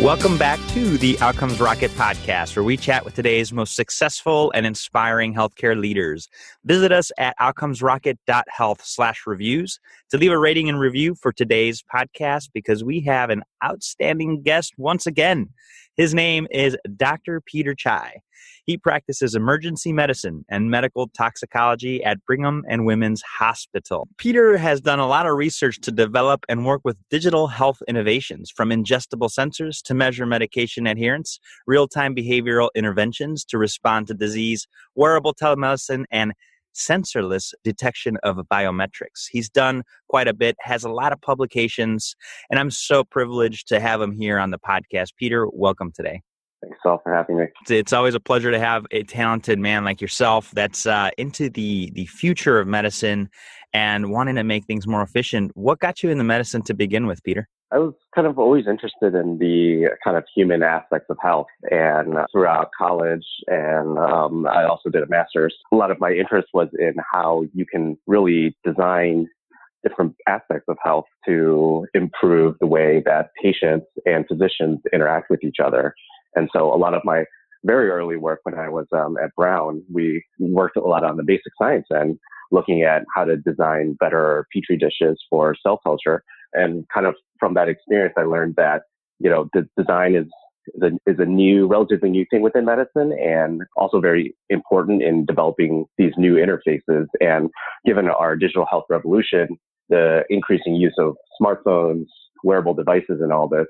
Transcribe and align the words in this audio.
Welcome 0.00 0.36
back 0.36 0.60
to 0.68 0.98
the 0.98 1.18
Outcomes 1.22 1.58
Rocket 1.58 1.90
podcast, 1.92 2.54
where 2.54 2.62
we 2.62 2.76
chat 2.76 3.02
with 3.02 3.14
today's 3.14 3.50
most 3.50 3.74
successful 3.74 4.52
and 4.54 4.66
inspiring 4.66 5.34
healthcare 5.34 5.76
leaders. 5.76 6.28
Visit 6.66 6.92
us 6.92 7.10
at 7.16 7.34
outcomesrocket.health 7.40 8.84
slash 8.84 9.22
reviews 9.26 9.80
to 10.10 10.18
leave 10.18 10.32
a 10.32 10.38
rating 10.38 10.68
and 10.68 10.78
review 10.78 11.14
for 11.14 11.32
today's 11.32 11.82
podcast 11.82 12.50
because 12.52 12.84
we 12.84 13.00
have 13.00 13.30
an 13.30 13.42
outstanding 13.64 14.42
guest 14.42 14.74
once 14.76 15.06
again. 15.06 15.48
His 15.96 16.12
name 16.12 16.46
is 16.50 16.76
Dr. 16.96 17.40
Peter 17.40 17.74
Chai. 17.74 18.20
He 18.66 18.76
practices 18.76 19.36
emergency 19.36 19.92
medicine 19.92 20.44
and 20.48 20.68
medical 20.68 21.06
toxicology 21.06 22.02
at 22.02 22.24
Brigham 22.26 22.64
and 22.68 22.84
Women's 22.84 23.22
Hospital. 23.22 24.08
Peter 24.18 24.56
has 24.56 24.80
done 24.80 24.98
a 24.98 25.06
lot 25.06 25.24
of 25.24 25.36
research 25.36 25.80
to 25.82 25.92
develop 25.92 26.44
and 26.48 26.66
work 26.66 26.80
with 26.82 26.98
digital 27.08 27.46
health 27.46 27.80
innovations 27.86 28.50
from 28.50 28.70
ingestible 28.70 29.30
sensors 29.30 29.80
to 29.84 29.94
measure 29.94 30.26
medication 30.26 30.88
adherence, 30.88 31.38
real 31.68 31.86
time 31.86 32.12
behavioral 32.12 32.70
interventions 32.74 33.44
to 33.44 33.56
respond 33.56 34.08
to 34.08 34.14
disease, 34.14 34.66
wearable 34.96 35.32
telemedicine, 35.32 36.04
and 36.10 36.32
sensorless 36.74 37.54
detection 37.62 38.16
of 38.24 38.36
biometrics. 38.52 39.26
He's 39.30 39.48
done 39.48 39.84
quite 40.08 40.26
a 40.26 40.34
bit, 40.34 40.56
has 40.60 40.82
a 40.82 40.90
lot 40.90 41.12
of 41.12 41.20
publications, 41.20 42.16
and 42.50 42.58
I'm 42.58 42.72
so 42.72 43.04
privileged 43.04 43.68
to 43.68 43.78
have 43.78 44.02
him 44.02 44.10
here 44.10 44.40
on 44.40 44.50
the 44.50 44.58
podcast. 44.58 45.10
Peter, 45.16 45.46
welcome 45.52 45.92
today. 45.92 46.22
Thanks 46.62 46.78
Saul 46.82 47.00
for 47.02 47.14
having 47.14 47.38
me. 47.38 47.46
It's 47.68 47.92
always 47.92 48.14
a 48.14 48.20
pleasure 48.20 48.50
to 48.50 48.58
have 48.58 48.86
a 48.90 49.02
talented 49.02 49.58
man 49.58 49.84
like 49.84 50.00
yourself 50.00 50.50
that's 50.52 50.86
uh, 50.86 51.10
into 51.18 51.50
the 51.50 51.90
the 51.94 52.06
future 52.06 52.58
of 52.58 52.66
medicine 52.66 53.28
and 53.72 54.10
wanting 54.10 54.36
to 54.36 54.44
make 54.44 54.64
things 54.64 54.86
more 54.86 55.02
efficient. 55.02 55.52
What 55.54 55.80
got 55.80 56.02
you 56.02 56.10
in 56.10 56.18
the 56.18 56.24
medicine 56.24 56.62
to 56.62 56.74
begin 56.74 57.06
with, 57.06 57.22
Peter? 57.22 57.48
I 57.72 57.78
was 57.78 57.94
kind 58.14 58.28
of 58.28 58.38
always 58.38 58.66
interested 58.68 59.14
in 59.14 59.38
the 59.38 59.88
kind 60.02 60.16
of 60.16 60.24
human 60.34 60.62
aspects 60.62 61.08
of 61.10 61.18
health, 61.20 61.48
and 61.70 62.14
throughout 62.32 62.70
college, 62.78 63.26
and 63.48 63.98
um, 63.98 64.46
I 64.46 64.64
also 64.64 64.88
did 64.88 65.02
a 65.02 65.08
master's. 65.08 65.54
A 65.72 65.76
lot 65.76 65.90
of 65.90 65.98
my 65.98 66.12
interest 66.12 66.48
was 66.54 66.68
in 66.78 66.94
how 67.12 67.44
you 67.52 67.66
can 67.66 67.98
really 68.06 68.56
design 68.64 69.26
different 69.86 70.14
aspects 70.28 70.66
of 70.68 70.76
health 70.82 71.06
to 71.26 71.86
improve 71.94 72.56
the 72.60 72.66
way 72.66 73.02
that 73.04 73.30
patients 73.42 73.86
and 74.04 74.26
physicians 74.26 74.80
interact 74.92 75.28
with 75.28 75.42
each 75.44 75.58
other. 75.64 75.94
And 76.34 76.48
so 76.52 76.72
a 76.72 76.76
lot 76.76 76.94
of 76.94 77.02
my 77.04 77.24
very 77.64 77.88
early 77.90 78.16
work 78.16 78.40
when 78.44 78.54
I 78.54 78.68
was 78.68 78.86
um, 78.92 79.16
at 79.22 79.34
Brown, 79.34 79.82
we 79.92 80.24
worked 80.38 80.76
a 80.76 80.80
lot 80.80 81.04
on 81.04 81.16
the 81.16 81.24
basic 81.24 81.52
science 81.60 81.86
and 81.90 82.18
looking 82.52 82.82
at 82.82 83.02
how 83.14 83.24
to 83.24 83.36
design 83.36 83.96
better 83.98 84.46
petri 84.52 84.76
dishes 84.76 85.18
for 85.28 85.54
cell 85.62 85.80
culture. 85.82 86.22
And 86.52 86.86
kind 86.92 87.06
of 87.06 87.14
from 87.40 87.54
that 87.54 87.68
experience, 87.68 88.14
I 88.16 88.22
learned 88.22 88.54
that 88.56 88.82
you 89.18 89.30
know 89.30 89.48
the 89.52 89.68
design 89.76 90.14
is 90.14 90.26
is 90.74 90.82
a, 90.82 91.10
is 91.10 91.16
a 91.18 91.24
new, 91.24 91.66
relatively 91.66 92.10
new 92.10 92.24
thing 92.30 92.42
within 92.42 92.64
medicine, 92.64 93.12
and 93.12 93.62
also 93.76 94.00
very 94.00 94.34
important 94.50 95.02
in 95.02 95.24
developing 95.24 95.86
these 95.98 96.12
new 96.16 96.34
interfaces. 96.34 97.06
And 97.20 97.50
given 97.84 98.08
our 98.08 98.36
digital 98.36 98.66
health 98.66 98.84
revolution, 98.88 99.48
the 99.88 100.22
increasing 100.28 100.74
use 100.74 100.94
of 100.98 101.16
smartphones, 101.40 102.06
wearable 102.44 102.74
devices, 102.74 103.20
and 103.20 103.32
all 103.32 103.48
this, 103.48 103.66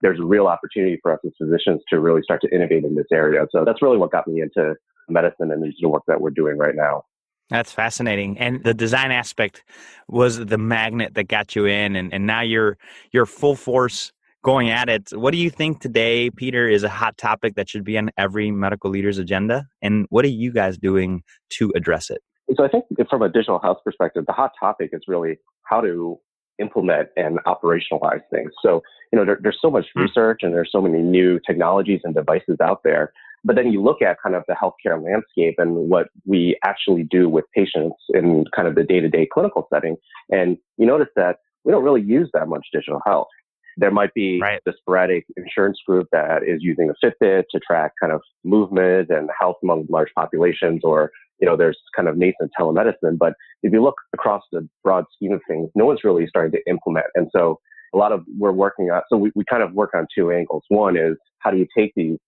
there's 0.00 0.20
a 0.20 0.24
real 0.24 0.46
opportunity 0.46 0.98
for 1.02 1.12
us 1.12 1.18
as 1.24 1.32
physicians 1.40 1.80
to 1.90 2.00
really 2.00 2.22
start 2.22 2.40
to 2.42 2.54
innovate 2.54 2.84
in 2.84 2.94
this 2.94 3.06
area. 3.12 3.46
So 3.50 3.64
that's 3.64 3.82
really 3.82 3.96
what 3.96 4.12
got 4.12 4.26
me 4.26 4.42
into 4.42 4.74
medicine 5.08 5.50
and 5.50 5.62
the 5.62 5.88
work 5.88 6.02
that 6.06 6.20
we're 6.20 6.30
doing 6.30 6.58
right 6.58 6.74
now. 6.74 7.02
That's 7.50 7.72
fascinating. 7.72 8.38
And 8.38 8.62
the 8.62 8.74
design 8.74 9.10
aspect 9.10 9.64
was 10.06 10.44
the 10.44 10.58
magnet 10.58 11.14
that 11.14 11.28
got 11.28 11.56
you 11.56 11.64
in 11.64 11.96
and, 11.96 12.12
and 12.12 12.26
now 12.26 12.42
you're 12.42 12.76
you're 13.10 13.26
full 13.26 13.56
force 13.56 14.12
going 14.44 14.70
at 14.70 14.88
it. 14.88 15.10
What 15.12 15.32
do 15.32 15.38
you 15.38 15.50
think 15.50 15.80
today, 15.80 16.30
Peter, 16.30 16.68
is 16.68 16.82
a 16.82 16.88
hot 16.88 17.16
topic 17.16 17.54
that 17.56 17.68
should 17.68 17.84
be 17.84 17.98
on 17.98 18.10
every 18.16 18.50
medical 18.50 18.90
leader's 18.90 19.18
agenda? 19.18 19.66
And 19.82 20.06
what 20.10 20.24
are 20.24 20.28
you 20.28 20.52
guys 20.52 20.78
doing 20.78 21.22
to 21.50 21.72
address 21.74 22.10
it? 22.10 22.22
So 22.56 22.64
I 22.64 22.68
think 22.68 22.84
from 23.10 23.22
a 23.22 23.28
digital 23.28 23.58
health 23.58 23.78
perspective, 23.84 24.24
the 24.26 24.32
hot 24.32 24.52
topic 24.58 24.90
is 24.92 25.02
really 25.06 25.38
how 25.64 25.80
to 25.80 26.18
implement 26.58 27.08
and 27.16 27.38
operationalize 27.46 28.22
things. 28.30 28.50
So, 28.62 28.82
you 29.12 29.18
know, 29.18 29.24
there, 29.24 29.38
there's 29.42 29.58
so 29.60 29.70
much 29.70 29.86
hmm. 29.94 30.02
research 30.02 30.40
and 30.42 30.52
there's 30.52 30.70
so 30.72 30.80
many 30.80 31.00
new 31.00 31.40
technologies 31.46 32.00
and 32.04 32.14
devices 32.14 32.56
out 32.62 32.82
there. 32.84 33.12
But 33.44 33.56
then 33.56 33.70
you 33.72 33.82
look 33.82 34.02
at 34.02 34.16
kind 34.22 34.34
of 34.34 34.42
the 34.48 34.54
healthcare 34.54 35.02
landscape 35.02 35.54
and 35.58 35.74
what 35.88 36.08
we 36.26 36.58
actually 36.64 37.04
do 37.04 37.28
with 37.28 37.44
patients 37.54 37.96
in 38.10 38.44
kind 38.54 38.66
of 38.66 38.74
the 38.74 38.82
day 38.82 39.00
to 39.00 39.08
day 39.08 39.28
clinical 39.32 39.68
setting. 39.72 39.96
And 40.30 40.58
you 40.76 40.86
notice 40.86 41.08
that 41.16 41.36
we 41.64 41.72
don't 41.72 41.84
really 41.84 42.02
use 42.02 42.28
that 42.34 42.48
much 42.48 42.66
digital 42.72 43.00
health. 43.06 43.28
There 43.76 43.92
might 43.92 44.12
be 44.12 44.40
right. 44.40 44.60
the 44.66 44.72
sporadic 44.76 45.24
insurance 45.36 45.78
group 45.86 46.08
that 46.10 46.42
is 46.42 46.62
using 46.62 46.90
a 46.90 47.06
Fitbit 47.06 47.44
to 47.52 47.60
track 47.60 47.92
kind 48.00 48.12
of 48.12 48.22
movement 48.44 49.08
and 49.10 49.30
health 49.38 49.56
among 49.62 49.86
large 49.88 50.08
populations 50.16 50.80
or 50.82 51.12
you 51.40 51.46
know, 51.46 51.56
there's 51.56 51.78
kind 51.94 52.08
of 52.08 52.16
nascent 52.16 52.50
telemedicine, 52.58 53.18
but 53.18 53.34
if 53.62 53.72
you 53.72 53.82
look 53.82 53.96
across 54.12 54.42
the 54.52 54.68
broad 54.82 55.04
scheme 55.14 55.32
of 55.32 55.40
things, 55.48 55.70
no 55.74 55.86
one's 55.86 56.04
really 56.04 56.26
starting 56.26 56.52
to 56.52 56.70
implement. 56.70 57.06
And 57.14 57.28
so 57.34 57.58
a 57.94 57.96
lot 57.96 58.12
of 58.12 58.24
we're 58.38 58.52
working 58.52 58.90
on, 58.90 59.02
so 59.08 59.16
we, 59.16 59.32
we 59.34 59.44
kind 59.48 59.62
of 59.62 59.72
work 59.72 59.90
on 59.94 60.06
two 60.14 60.30
angles. 60.30 60.62
One 60.68 60.96
is 60.96 61.16
how 61.38 61.50
do 61.50 61.56
you 61.56 61.66
take 61.76 61.92
these 61.96 62.18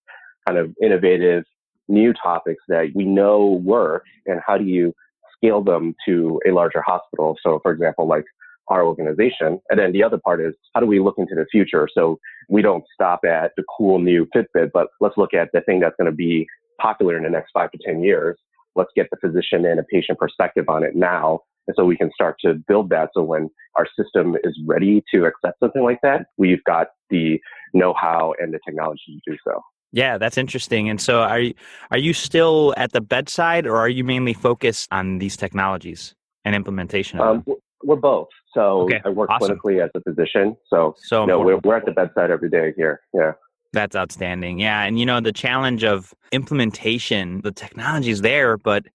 kind 0.46 0.58
of 0.58 0.72
innovative 0.82 1.44
new 1.88 2.12
topics 2.12 2.62
that 2.68 2.92
we 2.94 3.04
know 3.04 3.60
work 3.64 4.04
and 4.26 4.40
how 4.46 4.56
do 4.56 4.64
you 4.64 4.94
scale 5.36 5.62
them 5.62 5.94
to 6.06 6.40
a 6.46 6.52
larger 6.52 6.82
hospital? 6.82 7.36
So 7.42 7.58
for 7.62 7.72
example, 7.72 8.06
like 8.06 8.24
our 8.68 8.84
organization. 8.84 9.60
And 9.68 9.78
then 9.78 9.92
the 9.92 10.02
other 10.02 10.18
part 10.18 10.40
is 10.40 10.54
how 10.74 10.80
do 10.80 10.86
we 10.86 11.00
look 11.00 11.16
into 11.18 11.34
the 11.34 11.44
future? 11.50 11.88
So 11.92 12.18
we 12.48 12.62
don't 12.62 12.84
stop 12.94 13.20
at 13.24 13.50
the 13.56 13.64
cool 13.76 13.98
new 13.98 14.26
Fitbit, 14.34 14.70
but 14.72 14.86
let's 15.00 15.16
look 15.16 15.34
at 15.34 15.48
the 15.52 15.60
thing 15.62 15.80
that's 15.80 15.96
going 15.98 16.10
to 16.10 16.16
be 16.16 16.46
popular 16.80 17.16
in 17.16 17.24
the 17.24 17.30
next 17.30 17.50
five 17.52 17.70
to 17.72 17.78
10 17.84 18.02
years 18.02 18.38
let's 18.76 18.90
get 18.94 19.06
the 19.10 19.16
physician 19.16 19.64
and 19.64 19.80
a 19.80 19.84
patient 19.84 20.18
perspective 20.18 20.66
on 20.68 20.84
it 20.84 20.94
now. 20.94 21.40
And 21.66 21.74
so 21.76 21.84
we 21.84 21.96
can 21.96 22.10
start 22.14 22.36
to 22.44 22.54
build 22.54 22.90
that. 22.90 23.10
So 23.14 23.22
when 23.22 23.48
our 23.76 23.86
system 23.98 24.36
is 24.42 24.58
ready 24.66 25.02
to 25.14 25.26
accept 25.26 25.60
something 25.60 25.82
like 25.82 25.98
that, 26.02 26.26
we've 26.36 26.62
got 26.64 26.88
the 27.10 27.40
know-how 27.74 28.34
and 28.40 28.52
the 28.52 28.58
technology 28.64 29.20
to 29.24 29.32
do 29.32 29.36
so. 29.46 29.60
Yeah, 29.92 30.18
that's 30.18 30.38
interesting. 30.38 30.88
And 30.88 31.00
so 31.00 31.20
are 31.20 31.40
you, 31.40 31.54
are 31.90 31.98
you 31.98 32.12
still 32.12 32.74
at 32.76 32.92
the 32.92 33.00
bedside 33.00 33.66
or 33.66 33.76
are 33.76 33.88
you 33.88 34.04
mainly 34.04 34.34
focused 34.34 34.88
on 34.92 35.18
these 35.18 35.36
technologies 35.36 36.14
and 36.44 36.54
implementation 36.54 37.20
um, 37.20 37.44
We're 37.82 37.96
both. 37.96 38.28
So 38.54 38.82
okay. 38.82 39.00
I 39.04 39.08
work 39.10 39.30
awesome. 39.30 39.58
clinically 39.58 39.82
as 39.82 39.90
a 39.94 40.00
physician. 40.00 40.56
So, 40.68 40.94
so 41.04 41.24
no, 41.24 41.40
we're, 41.40 41.58
we're 41.58 41.76
at 41.76 41.84
the 41.84 41.92
bedside 41.92 42.30
every 42.30 42.50
day 42.50 42.72
here. 42.76 43.00
Yeah. 43.12 43.32
That's 43.72 43.94
outstanding. 43.94 44.58
Yeah. 44.58 44.82
And 44.82 44.98
you 44.98 45.06
know, 45.06 45.20
the 45.20 45.32
challenge 45.32 45.84
of 45.84 46.12
implementation, 46.32 47.40
the 47.42 47.52
technology 47.52 48.10
is 48.10 48.20
there, 48.20 48.56
but 48.56 48.86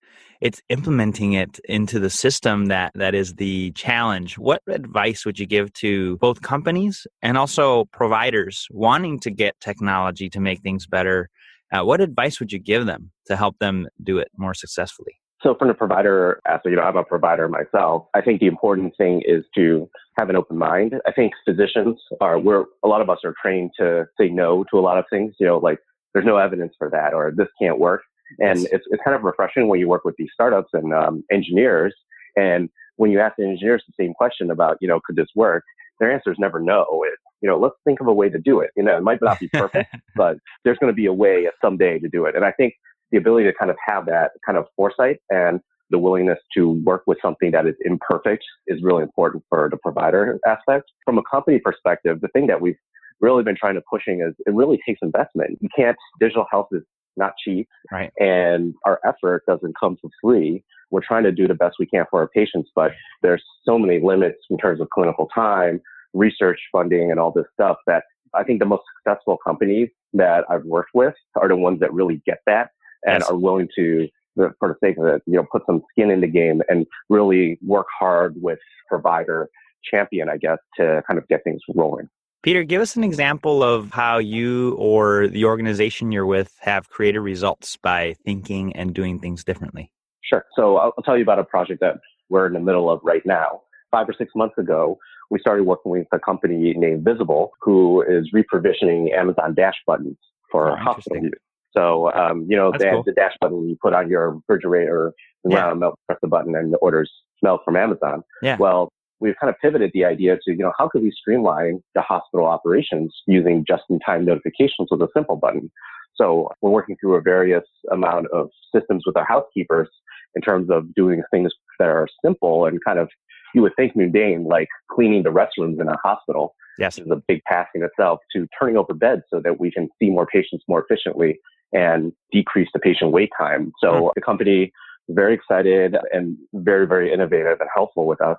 it's 0.41 0.61
implementing 0.69 1.33
it 1.33 1.59
into 1.65 1.97
the 1.99 2.09
system 2.09 2.65
that 2.65 2.91
that 2.95 3.15
is 3.15 3.35
the 3.35 3.71
challenge. 3.71 4.37
What 4.37 4.61
advice 4.67 5.25
would 5.25 5.39
you 5.39 5.45
give 5.45 5.71
to 5.73 6.17
both 6.17 6.41
companies 6.41 7.07
and 7.21 7.37
also 7.37 7.85
providers 7.85 8.67
wanting 8.69 9.19
to 9.21 9.31
get 9.31 9.59
technology 9.61 10.29
to 10.29 10.39
make 10.39 10.61
things 10.61 10.85
better? 10.85 11.29
Uh, 11.71 11.83
what 11.83 12.01
advice 12.01 12.39
would 12.39 12.51
you 12.51 12.59
give 12.59 12.85
them 12.85 13.11
to 13.27 13.35
help 13.35 13.57
them 13.59 13.87
do 14.03 14.17
it 14.17 14.27
more 14.37 14.53
successfully? 14.53 15.17
So 15.41 15.55
from 15.57 15.67
the 15.67 15.73
provider 15.73 16.41
aspect, 16.47 16.67
you 16.67 16.75
know, 16.75 16.83
I'm 16.83 16.97
a 16.97 17.03
provider 17.03 17.47
myself. 17.47 18.07
I 18.13 18.21
think 18.21 18.39
the 18.39 18.47
important 18.47 18.93
thing 18.97 19.21
is 19.25 19.43
to 19.55 19.89
have 20.17 20.29
an 20.29 20.35
open 20.35 20.57
mind. 20.57 20.95
I 21.05 21.11
think 21.11 21.33
physicians 21.47 21.99
are, 22.21 22.39
we're, 22.39 22.65
a 22.83 22.87
lot 22.87 23.01
of 23.01 23.09
us 23.09 23.19
are 23.23 23.33
trained 23.41 23.71
to 23.77 24.05
say 24.19 24.29
no 24.29 24.63
to 24.71 24.79
a 24.79 24.81
lot 24.81 24.97
of 24.97 25.05
things, 25.09 25.35
you 25.39 25.45
know, 25.45 25.57
like 25.57 25.79
there's 26.13 26.25
no 26.25 26.37
evidence 26.37 26.73
for 26.77 26.89
that 26.89 27.13
or 27.13 27.31
this 27.35 27.47
can't 27.61 27.79
work. 27.79 28.01
And 28.39 28.61
yes. 28.61 28.69
it's, 28.71 28.85
it's 28.89 29.03
kind 29.03 29.15
of 29.15 29.23
refreshing 29.23 29.67
when 29.67 29.79
you 29.79 29.87
work 29.87 30.05
with 30.05 30.15
these 30.17 30.29
startups 30.33 30.69
and 30.73 30.93
um, 30.93 31.23
engineers. 31.31 31.93
And 32.35 32.69
when 32.95 33.11
you 33.11 33.19
ask 33.19 33.35
the 33.37 33.45
engineers 33.45 33.83
the 33.87 34.03
same 34.03 34.13
question 34.13 34.49
about, 34.49 34.77
you 34.81 34.87
know, 34.87 34.99
could 35.05 35.15
this 35.15 35.27
work? 35.35 35.63
Their 35.99 36.11
answer 36.11 36.31
is 36.31 36.37
never 36.39 36.59
no. 36.59 36.85
It's, 37.05 37.21
you 37.41 37.49
know, 37.49 37.59
let's 37.59 37.75
think 37.85 38.01
of 38.01 38.07
a 38.07 38.13
way 38.13 38.29
to 38.29 38.39
do 38.39 38.59
it. 38.59 38.71
You 38.75 38.83
know, 38.83 38.97
it 38.97 39.03
might 39.03 39.21
not 39.21 39.39
be 39.39 39.47
perfect, 39.49 39.95
but 40.15 40.37
there's 40.63 40.77
going 40.77 40.91
to 40.91 40.95
be 40.95 41.05
a 41.05 41.13
way 41.13 41.47
someday 41.61 41.99
to 41.99 42.09
do 42.09 42.25
it. 42.25 42.35
And 42.35 42.43
I 42.43 42.51
think 42.51 42.73
the 43.15 43.19
ability 43.21 43.45
to 43.45 43.53
kind 43.53 43.71
of 43.71 43.77
have 43.85 44.05
that 44.07 44.31
kind 44.45 44.57
of 44.57 44.65
foresight 44.75 45.19
and 45.29 45.61
the 45.89 45.97
willingness 45.97 46.39
to 46.53 46.81
work 46.83 47.03
with 47.07 47.17
something 47.21 47.51
that 47.51 47.65
is 47.65 47.75
imperfect 47.85 48.43
is 48.67 48.81
really 48.83 49.03
important 49.03 49.43
for 49.47 49.69
the 49.69 49.77
provider 49.77 50.37
aspect. 50.45 50.91
From 51.05 51.17
a 51.17 51.21
company 51.29 51.59
perspective, 51.59 52.19
the 52.21 52.27
thing 52.29 52.47
that 52.47 52.59
we've 52.59 52.77
really 53.21 53.43
been 53.43 53.55
trying 53.55 53.75
to 53.75 53.81
pushing 53.89 54.21
is 54.21 54.33
it 54.45 54.53
really 54.53 54.79
takes 54.85 54.99
investment. 55.01 55.57
You 55.61 55.69
can't, 55.73 55.95
digital 56.19 56.45
health 56.51 56.67
is 56.71 56.81
not 57.15 57.33
cheap. 57.41 57.69
Right. 57.89 58.11
And 58.19 58.73
our 58.85 58.99
effort 59.07 59.43
doesn't 59.47 59.75
come 59.79 59.95
for 60.01 60.09
free. 60.21 60.63
We're 60.91 61.05
trying 61.05 61.23
to 61.23 61.31
do 61.31 61.47
the 61.47 61.53
best 61.53 61.77
we 61.79 61.85
can 61.85 62.05
for 62.11 62.19
our 62.19 62.27
patients, 62.27 62.71
but 62.75 62.91
there's 63.21 63.43
so 63.63 63.79
many 63.79 64.01
limits 64.01 64.39
in 64.49 64.57
terms 64.57 64.81
of 64.81 64.89
clinical 64.89 65.29
time, 65.33 65.79
research 66.13 66.59
funding 66.71 67.11
and 67.11 67.19
all 67.19 67.31
this 67.31 67.45
stuff 67.53 67.77
that 67.87 68.03
I 68.33 68.43
think 68.43 68.59
the 68.59 68.65
most 68.65 68.83
successful 68.97 69.37
companies 69.37 69.89
that 70.13 70.43
I've 70.49 70.65
worked 70.65 70.91
with 70.93 71.13
are 71.37 71.47
the 71.47 71.55
ones 71.55 71.79
that 71.79 71.93
really 71.93 72.21
get 72.25 72.39
that 72.47 72.71
and 73.05 73.21
yes. 73.21 73.29
are 73.29 73.37
willing 73.37 73.67
to, 73.77 74.07
for 74.35 74.53
the 74.69 74.75
sake 74.83 74.97
of 74.97 75.05
it, 75.05 75.21
you 75.25 75.33
know, 75.33 75.45
put 75.51 75.63
some 75.65 75.81
skin 75.91 76.11
in 76.11 76.21
the 76.21 76.27
game 76.27 76.61
and 76.69 76.85
really 77.09 77.57
work 77.65 77.87
hard 77.97 78.35
with 78.41 78.59
provider 78.89 79.49
champion, 79.83 80.29
I 80.29 80.37
guess, 80.37 80.57
to 80.77 81.03
kind 81.07 81.17
of 81.17 81.27
get 81.27 81.43
things 81.43 81.61
rolling. 81.73 82.09
Peter, 82.43 82.63
give 82.63 82.79
us 82.79 82.95
an 82.95 83.03
example 83.03 83.63
of 83.63 83.91
how 83.91 84.19
you 84.19 84.75
or 84.75 85.27
the 85.27 85.45
organization 85.45 86.11
you're 86.11 86.27
with 86.27 86.53
have 86.59 86.89
created 86.89 87.19
results 87.19 87.75
by 87.77 88.15
thinking 88.23 88.75
and 88.75 88.93
doing 88.93 89.17
things 89.17 89.43
differently. 89.43 89.91
Sure. 90.23 90.45
So 90.55 90.77
I'll, 90.77 90.93
tell 91.03 91.17
you 91.17 91.23
about 91.23 91.39
a 91.39 91.43
project 91.43 91.81
that 91.81 91.95
we're 92.29 92.45
in 92.47 92.53
the 92.53 92.59
middle 92.59 92.89
of 92.89 92.99
right 93.03 93.25
now. 93.25 93.61
Five 93.89 94.09
or 94.09 94.13
six 94.15 94.31
months 94.35 94.57
ago, 94.57 94.97
we 95.31 95.39
started 95.39 95.63
working 95.63 95.91
with 95.91 96.07
a 96.11 96.19
company 96.19 96.73
named 96.75 97.03
Visible, 97.03 97.51
who 97.61 98.03
is 98.03 98.29
reprovisioning 98.33 99.11
Amazon 99.11 99.55
Dash 99.55 99.75
buttons 99.87 100.17
for 100.51 100.71
oh, 100.71 100.75
hospital 100.75 101.23
use. 101.23 101.33
So, 101.75 102.11
um, 102.13 102.45
you 102.49 102.55
know, 102.55 102.71
they 102.77 102.89
cool. 102.89 103.03
the 103.05 103.11
dash 103.11 103.33
button 103.41 103.67
you 103.67 103.77
put 103.81 103.93
on 103.93 104.09
your 104.09 104.31
refrigerator, 104.31 105.13
yeah. 105.47 105.73
melt, 105.73 105.99
press 106.07 106.19
the 106.21 106.27
button, 106.27 106.55
and 106.55 106.71
the 106.73 106.77
orders 106.77 107.11
smell 107.39 107.61
from 107.65 107.75
Amazon. 107.75 108.23
Yeah. 108.41 108.57
Well, 108.57 108.91
we've 109.19 109.35
kind 109.39 109.49
of 109.49 109.55
pivoted 109.61 109.91
the 109.93 110.05
idea 110.05 110.35
to, 110.35 110.51
you 110.51 110.57
know, 110.57 110.73
how 110.77 110.87
could 110.87 111.01
we 111.01 111.11
streamline 111.11 111.81
the 111.93 112.01
hospital 112.01 112.45
operations 112.45 113.13
using 113.27 113.65
just-in-time 113.67 114.25
notifications 114.25 114.87
with 114.91 115.01
a 115.01 115.07
simple 115.13 115.35
button? 115.35 115.71
So 116.15 116.49
we're 116.61 116.71
working 116.71 116.95
through 116.99 117.15
a 117.15 117.21
various 117.21 117.65
amount 117.91 118.27
of 118.33 118.49
systems 118.73 119.03
with 119.05 119.17
our 119.17 119.25
housekeepers 119.25 119.89
in 120.35 120.41
terms 120.41 120.69
of 120.69 120.93
doing 120.95 121.23
things 121.31 121.51
that 121.79 121.87
are 121.87 122.07
simple 122.23 122.65
and 122.65 122.79
kind 122.85 122.99
of 122.99 123.09
you 123.55 123.61
would 123.61 123.75
think 123.75 123.95
mundane, 123.95 124.43
like 124.43 124.67
cleaning 124.91 125.23
the 125.23 125.29
restrooms 125.31 125.79
in 125.81 125.87
a 125.87 125.97
hospital. 126.03 126.53
Yes. 126.77 126.97
Is 126.97 127.09
a 127.09 127.21
big 127.25 127.41
task 127.47 127.69
in 127.73 127.83
itself 127.83 128.19
to 128.35 128.47
turning 128.59 128.75
over 128.75 128.93
beds 128.93 129.21
so 129.33 129.39
that 129.39 129.61
we 129.61 129.71
can 129.71 129.87
see 129.97 130.09
more 130.09 130.27
patients 130.27 130.65
more 130.67 130.83
efficiently 130.83 131.39
and 131.71 132.11
decrease 132.33 132.67
the 132.73 132.79
patient 132.79 133.11
wait 133.11 133.29
time. 133.37 133.71
So 133.79 133.91
mm-hmm. 133.91 134.07
the 134.13 134.21
company 134.21 134.63
is 135.07 135.15
very 135.15 135.33
excited 135.33 135.95
and 136.11 136.37
very, 136.53 136.85
very 136.85 137.13
innovative 137.13 137.61
and 137.61 137.69
helpful 137.73 138.05
with 138.05 138.21
us. 138.21 138.37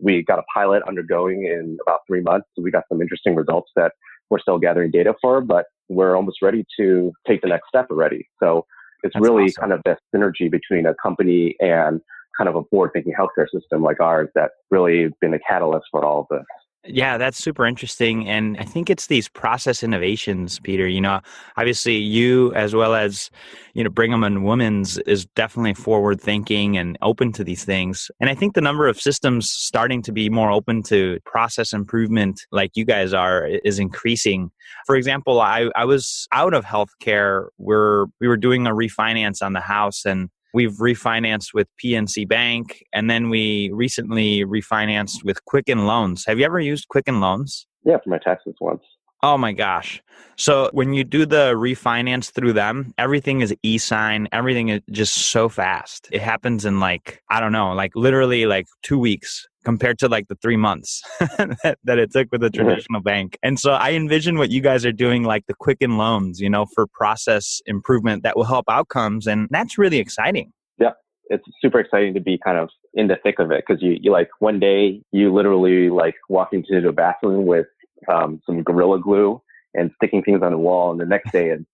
We 0.00 0.22
got 0.24 0.38
a 0.38 0.44
pilot 0.54 0.82
undergoing 0.88 1.44
in 1.44 1.76
about 1.86 2.00
three 2.06 2.22
months. 2.22 2.48
We 2.56 2.70
got 2.70 2.84
some 2.88 3.02
interesting 3.02 3.34
results 3.34 3.70
that 3.76 3.92
we're 4.30 4.38
still 4.38 4.58
gathering 4.58 4.90
data 4.90 5.14
for, 5.20 5.42
but 5.42 5.66
we're 5.90 6.16
almost 6.16 6.40
ready 6.40 6.64
to 6.78 7.12
take 7.26 7.42
the 7.42 7.48
next 7.48 7.68
step 7.68 7.88
already. 7.90 8.26
So 8.42 8.64
it's 9.02 9.12
That's 9.12 9.22
really 9.22 9.44
awesome. 9.44 9.60
kind 9.60 9.72
of 9.74 9.82
the 9.84 9.98
synergy 10.14 10.50
between 10.50 10.86
a 10.86 10.94
company 11.02 11.54
and 11.60 12.00
kind 12.36 12.48
of 12.48 12.56
a 12.56 12.64
forward 12.64 12.90
thinking 12.92 13.14
healthcare 13.18 13.48
system 13.52 13.82
like 13.82 14.00
ours 14.00 14.28
that 14.34 14.50
really 14.70 15.08
been 15.20 15.34
a 15.34 15.38
catalyst 15.38 15.86
for 15.90 16.04
all 16.04 16.20
of 16.20 16.26
this. 16.30 16.44
Yeah, 16.86 17.16
that's 17.16 17.38
super 17.38 17.64
interesting. 17.64 18.28
And 18.28 18.58
I 18.58 18.64
think 18.64 18.90
it's 18.90 19.06
these 19.06 19.26
process 19.26 19.82
innovations, 19.82 20.60
Peter. 20.60 20.86
You 20.86 21.00
know, 21.00 21.20
obviously 21.56 21.96
you 21.96 22.52
as 22.54 22.74
well 22.74 22.94
as, 22.94 23.30
you 23.72 23.82
know, 23.82 23.88
Brigham 23.88 24.22
and 24.22 24.44
Women's 24.44 24.98
is 24.98 25.24
definitely 25.24 25.72
forward 25.72 26.20
thinking 26.20 26.76
and 26.76 26.98
open 27.00 27.32
to 27.32 27.44
these 27.44 27.64
things. 27.64 28.10
And 28.20 28.28
I 28.28 28.34
think 28.34 28.54
the 28.54 28.60
number 28.60 28.86
of 28.86 29.00
systems 29.00 29.50
starting 29.50 30.02
to 30.02 30.12
be 30.12 30.28
more 30.28 30.50
open 30.50 30.82
to 30.84 31.18
process 31.24 31.72
improvement 31.72 32.42
like 32.52 32.72
you 32.74 32.84
guys 32.84 33.14
are 33.14 33.46
is 33.64 33.78
increasing. 33.78 34.50
For 34.86 34.94
example, 34.94 35.40
I, 35.40 35.70
I 35.74 35.86
was 35.86 36.28
out 36.32 36.52
of 36.52 36.66
healthcare 36.66 37.46
where 37.56 38.04
we 38.20 38.28
were 38.28 38.36
doing 38.36 38.66
a 38.66 38.72
refinance 38.72 39.40
on 39.40 39.54
the 39.54 39.60
house 39.60 40.04
and 40.04 40.28
We've 40.54 40.74
refinanced 40.74 41.52
with 41.52 41.66
PNC 41.84 42.28
Bank, 42.28 42.84
and 42.92 43.10
then 43.10 43.28
we 43.28 43.72
recently 43.74 44.44
refinanced 44.44 45.24
with 45.24 45.44
Quicken 45.46 45.84
Loans. 45.84 46.24
Have 46.26 46.38
you 46.38 46.44
ever 46.44 46.60
used 46.60 46.86
Quicken 46.86 47.20
Loans? 47.20 47.66
Yeah, 47.84 47.96
for 48.02 48.10
my 48.10 48.18
taxes 48.18 48.54
once. 48.60 48.84
Oh 49.24 49.38
my 49.38 49.52
gosh. 49.52 50.02
So 50.36 50.68
when 50.74 50.92
you 50.92 51.02
do 51.02 51.24
the 51.24 51.54
refinance 51.54 52.30
through 52.30 52.52
them, 52.52 52.92
everything 52.98 53.40
is 53.40 53.54
e-sign. 53.62 54.28
Everything 54.32 54.68
is 54.68 54.82
just 54.90 55.14
so 55.14 55.48
fast. 55.48 56.08
It 56.12 56.20
happens 56.20 56.66
in 56.66 56.78
like, 56.78 57.22
I 57.30 57.40
don't 57.40 57.52
know, 57.52 57.72
like 57.72 57.92
literally 57.96 58.44
like 58.44 58.66
two 58.82 58.98
weeks 58.98 59.46
compared 59.64 59.98
to 60.00 60.08
like 60.08 60.28
the 60.28 60.34
three 60.42 60.58
months 60.58 61.00
that, 61.20 61.78
that, 61.84 61.98
it 61.98 62.12
took 62.12 62.28
with 62.32 62.44
a 62.44 62.48
mm-hmm. 62.48 62.66
traditional 62.66 63.00
bank. 63.00 63.38
And 63.42 63.58
so 63.58 63.72
I 63.72 63.92
envision 63.92 64.36
what 64.36 64.50
you 64.50 64.60
guys 64.60 64.84
are 64.84 64.92
doing, 64.92 65.22
like 65.22 65.46
the 65.46 65.54
Quicken 65.54 65.96
loans, 65.96 66.38
you 66.38 66.50
know, 66.50 66.66
for 66.74 66.86
process 66.86 67.62
improvement 67.64 68.24
that 68.24 68.36
will 68.36 68.44
help 68.44 68.66
outcomes. 68.68 69.26
And 69.26 69.48
that's 69.50 69.78
really 69.78 70.00
exciting. 70.00 70.52
Yeah. 70.76 70.90
It's 71.30 71.44
super 71.62 71.80
exciting 71.80 72.12
to 72.12 72.20
be 72.20 72.38
kind 72.44 72.58
of 72.58 72.68
in 72.92 73.08
the 73.08 73.16
thick 73.22 73.38
of 73.38 73.50
it 73.52 73.64
because 73.66 73.82
you, 73.82 73.96
you 74.02 74.12
like 74.12 74.28
one 74.40 74.60
day 74.60 75.00
you 75.12 75.32
literally 75.32 75.88
like 75.88 76.16
walk 76.28 76.50
into 76.52 76.82
the 76.82 76.92
bathroom 76.92 77.46
with 77.46 77.64
um, 78.08 78.40
some 78.46 78.62
gorilla 78.62 79.00
glue 79.00 79.40
and 79.74 79.90
sticking 79.96 80.22
things 80.22 80.42
on 80.42 80.52
the 80.52 80.58
wall. 80.58 80.92
And 80.92 81.00
the 81.00 81.06
next 81.06 81.32
day, 81.32 81.50
it's 81.50 81.64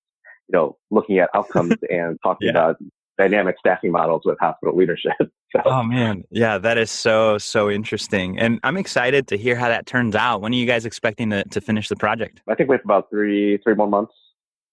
you 0.48 0.52
know 0.52 0.76
looking 0.90 1.18
at 1.18 1.30
outcomes 1.34 1.74
and 1.90 2.18
talking 2.22 2.46
yeah. 2.46 2.52
about 2.52 2.76
dynamic 3.18 3.56
staffing 3.58 3.92
models 3.92 4.22
with 4.24 4.38
hospital 4.40 4.76
leadership. 4.76 5.12
So. 5.52 5.62
Oh 5.66 5.82
man, 5.82 6.22
yeah, 6.30 6.58
that 6.58 6.78
is 6.78 6.92
so 6.92 7.36
so 7.36 7.68
interesting, 7.68 8.38
and 8.38 8.60
I'm 8.62 8.76
excited 8.76 9.26
to 9.26 9.36
hear 9.36 9.56
how 9.56 9.66
that 9.66 9.84
turns 9.84 10.14
out. 10.14 10.42
When 10.42 10.52
are 10.52 10.54
you 10.54 10.64
guys 10.64 10.86
expecting 10.86 11.30
to, 11.30 11.42
to 11.42 11.60
finish 11.60 11.88
the 11.88 11.96
project? 11.96 12.40
I 12.48 12.54
think 12.54 12.70
we 12.70 12.76
have 12.76 12.84
about 12.84 13.10
three 13.10 13.58
three 13.64 13.74
more 13.74 13.88
months 13.88 14.12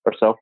or 0.06 0.14
so. 0.20 0.36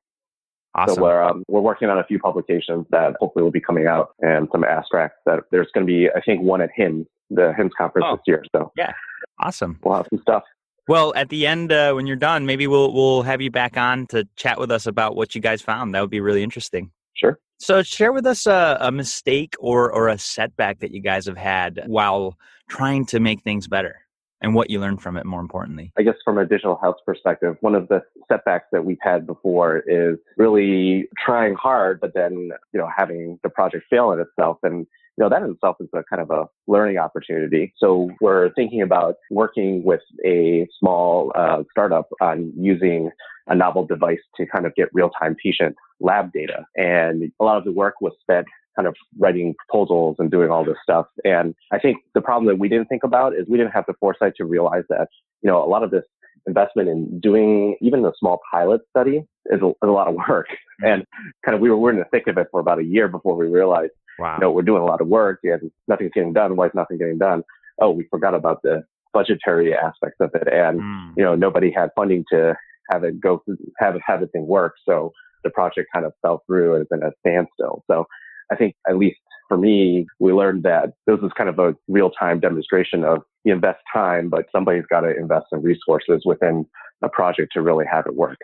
Awesome. 0.76 0.96
So 0.96 1.02
we're 1.04 1.24
um, 1.24 1.46
we're 1.48 1.62
working 1.62 1.90
on 1.90 2.00
a 2.00 2.04
few 2.04 2.20
publications 2.20 2.86
that 2.90 3.16
hopefully 3.22 3.44
will 3.44 3.52
be 3.52 3.62
coming 3.62 3.88
out, 3.88 4.10
and 4.20 4.50
some 4.52 4.66
abstracts 4.66 5.20
that 5.26 5.44
there's 5.52 5.70
going 5.74 5.88
to 5.88 5.90
be 5.90 6.10
I 6.14 6.20
think 6.20 6.42
one 6.42 6.60
at 6.60 6.70
HIMSS, 6.78 7.06
the 7.30 7.54
HIMSS 7.58 7.72
conference 7.78 8.08
oh, 8.10 8.16
this 8.18 8.24
year. 8.28 8.44
So 8.54 8.74
yeah, 8.76 8.92
awesome. 9.40 9.80
We'll 9.86 9.96
have 9.96 10.08
some 10.10 10.20
stuff. 10.20 10.44
Well, 10.88 11.14
at 11.16 11.30
the 11.30 11.48
end, 11.48 11.72
uh, 11.72 11.94
when 11.94 12.06
you're 12.06 12.16
done, 12.16 12.46
maybe 12.46 12.68
we'll 12.68 12.94
we'll 12.94 13.24
have 13.24 13.42
you 13.42 13.50
back 13.50 13.78
on 13.78 14.06
to 14.08 14.28
chat 14.36 14.60
with 14.60 14.72
us 14.72 14.86
about 14.86 15.16
what 15.16 15.34
you 15.34 15.42
guys 15.42 15.62
found. 15.62 15.96
That 15.96 16.02
would 16.02 16.12
be 16.12 16.22
really 16.22 16.44
interesting. 16.44 16.92
Sure. 17.16 17.40
So, 17.58 17.82
share 17.82 18.12
with 18.12 18.26
us 18.26 18.46
a, 18.46 18.78
a 18.80 18.92
mistake 18.92 19.56
or 19.60 19.92
or 19.92 20.10
a 20.10 20.18
setback 20.18 20.80
that 20.80 20.92
you 20.92 21.02
guys 21.02 21.26
have 21.26 21.38
had 21.38 21.82
while 21.88 22.38
trying 22.70 23.06
to 23.08 23.20
make 23.20 23.42
things 23.42 23.68
better, 23.68 24.02
and 24.42 24.54
what 24.54 24.70
you 24.70 24.80
learned 24.80 25.02
from 25.02 25.18
it. 25.18 25.26
More 25.26 25.40
importantly, 25.40 25.92
I 25.98 26.04
guess 26.04 26.16
from 26.24 26.38
a 26.38 26.46
digital 26.46 26.78
health 26.80 26.98
perspective, 27.04 27.58
one 27.62 27.74
of 27.74 27.88
the 27.88 28.04
setbacks 28.28 28.68
that 28.72 28.86
we've 28.86 28.98
had 29.02 29.26
before 29.26 29.80
is 29.88 30.18
really 30.38 31.08
trying 31.18 31.56
hard, 31.56 32.00
but 32.00 32.14
then 32.14 32.52
you 32.74 32.80
know 32.80 32.90
having 32.96 33.40
the 33.42 33.50
project 33.50 33.86
fail 33.90 34.12
in 34.12 34.20
itself 34.20 34.60
and 34.62 34.86
you 35.18 35.24
know, 35.24 35.30
that 35.30 35.42
in 35.44 35.52
itself 35.52 35.78
is 35.80 35.88
a 35.94 36.04
kind 36.04 36.22
of 36.22 36.30
a 36.30 36.48
learning 36.68 36.98
opportunity. 36.98 37.74
So 37.78 38.10
we're 38.20 38.52
thinking 38.54 38.82
about 38.82 39.16
working 39.32 39.84
with 39.84 40.02
a 40.26 40.68
small 40.80 41.32
uh, 41.36 41.64
startup 41.72 42.10
on 42.22 42.52
using 42.58 43.12
a 43.48 43.56
novel 43.56 43.86
device 43.86 44.20
to 44.36 44.46
kind 44.46 44.66
of 44.66 44.76
get 44.76 44.90
real-time 44.92 45.36
patient 45.42 45.76
lab 46.00 46.34
data. 46.34 46.66
And 46.76 47.32
a 47.40 47.44
lot 47.44 47.58
of 47.58 47.64
the 47.64 47.72
work 47.72 48.02
was 48.02 48.14
spent 48.20 48.48
kind 48.76 48.88
of 48.88 48.96
writing 49.18 49.56
proposals 49.58 50.18
and 50.20 50.30
doing 50.30 50.50
all 50.50 50.66
this 50.66 50.76
stuff. 50.84 51.06
And 51.24 51.56
I 51.72 51.80
think 51.80 51.98
the 52.14 52.22
problem 52.22 52.48
that 52.48 52.60
we 52.60 52.68
didn't 52.68 52.88
think 52.88 53.04
about 53.04 53.34
is 53.34 53.46
we 53.48 53.58
didn't 53.58 53.72
have 53.72 53.86
the 53.88 53.94
foresight 54.02 54.34
to 54.38 54.46
realize 54.46 54.84
that, 54.90 55.08
you 55.42 55.50
know, 55.50 55.64
a 55.64 55.70
lot 55.70 55.84
of 55.84 55.92
this 55.92 56.04
investment 56.48 56.90
in 56.90 57.20
doing 57.20 57.78
even 57.82 58.06
a 58.06 58.12
small 58.18 58.40
pilot 58.52 58.82
study 58.90 59.24
is 59.48 59.62
a, 59.62 59.68
is 59.68 59.76
a 59.84 59.88
lot 59.88 60.08
of 60.08 60.16
work. 60.30 60.48
Mm-hmm. 60.50 60.86
And 60.86 61.06
kind 61.46 61.56
of 61.56 61.62
we 61.62 61.70
were, 61.70 61.78
we 61.78 61.84
were 61.84 61.92
in 61.92 62.00
the 62.00 62.06
thick 62.12 62.28
of 62.28 62.38
it 62.38 62.48
for 62.52 62.60
about 62.60 62.80
a 62.80 62.84
year 62.84 63.08
before 63.08 63.36
we 63.36 63.48
realized 63.48 63.92
Wow. 64.18 64.36
You 64.36 64.42
know, 64.42 64.52
we're 64.52 64.62
doing 64.62 64.82
a 64.82 64.86
lot 64.86 65.02
of 65.02 65.08
work 65.08 65.40
and 65.44 65.72
nothing's 65.88 66.12
getting 66.14 66.34
done. 66.34 66.56
Why 66.56 66.68
is 66.68 66.72
nothing 66.74 66.98
getting 66.98 67.18
done? 67.18 67.44
Oh, 67.82 67.92
we 67.92 68.08
forgot 68.10 68.34
about 68.34 68.62
the 68.64 68.84
budgetary 69.14 69.74
aspects 69.74 70.18
of 70.20 70.32
it. 70.34 70.48
And, 70.52 70.80
mm. 70.82 71.14
you 71.18 71.24
know, 71.24 71.36
nobody 71.36 71.72
had 71.72 71.90
funding 71.96 72.24
to 72.32 72.56
have 72.92 73.04
it 73.04 73.20
go, 73.20 73.44
have, 73.80 73.96
have 74.06 74.22
the 74.22 74.28
thing 74.28 74.48
work. 74.48 74.76
So 74.88 75.12
the 75.44 75.50
project 75.50 75.90
kind 75.94 76.06
of 76.06 76.14
fell 76.22 76.44
through 76.48 76.76
and 76.76 76.82
it's 76.84 76.92
in 76.92 77.04
a 77.04 77.12
standstill. 77.20 77.84
So 77.88 78.06
I 78.52 78.56
think 78.56 78.76
at 78.88 78.98
least 78.98 79.18
for 79.48 79.58
me, 79.58 80.08
we 80.20 80.34
learned 80.34 80.64
that 80.64 80.94
this 81.08 81.20
is 81.22 81.32
kind 81.38 81.50
of 81.50 81.60
a 81.60 81.76
real 81.88 82.10
time 82.12 82.40
demonstration 82.40 83.04
of 83.04 83.24
you 83.46 83.54
invest 83.54 83.80
time, 83.94 84.30
but 84.30 84.46
somebody's 84.52 84.86
got 84.90 85.02
to 85.02 85.16
invest 85.16 85.46
in 85.52 85.62
resources 85.62 86.24
within 86.26 86.66
a 87.04 87.10
project 87.10 87.54
to 87.54 87.62
really 87.62 87.86
have 87.90 88.06
it 88.08 88.16
work. 88.16 88.40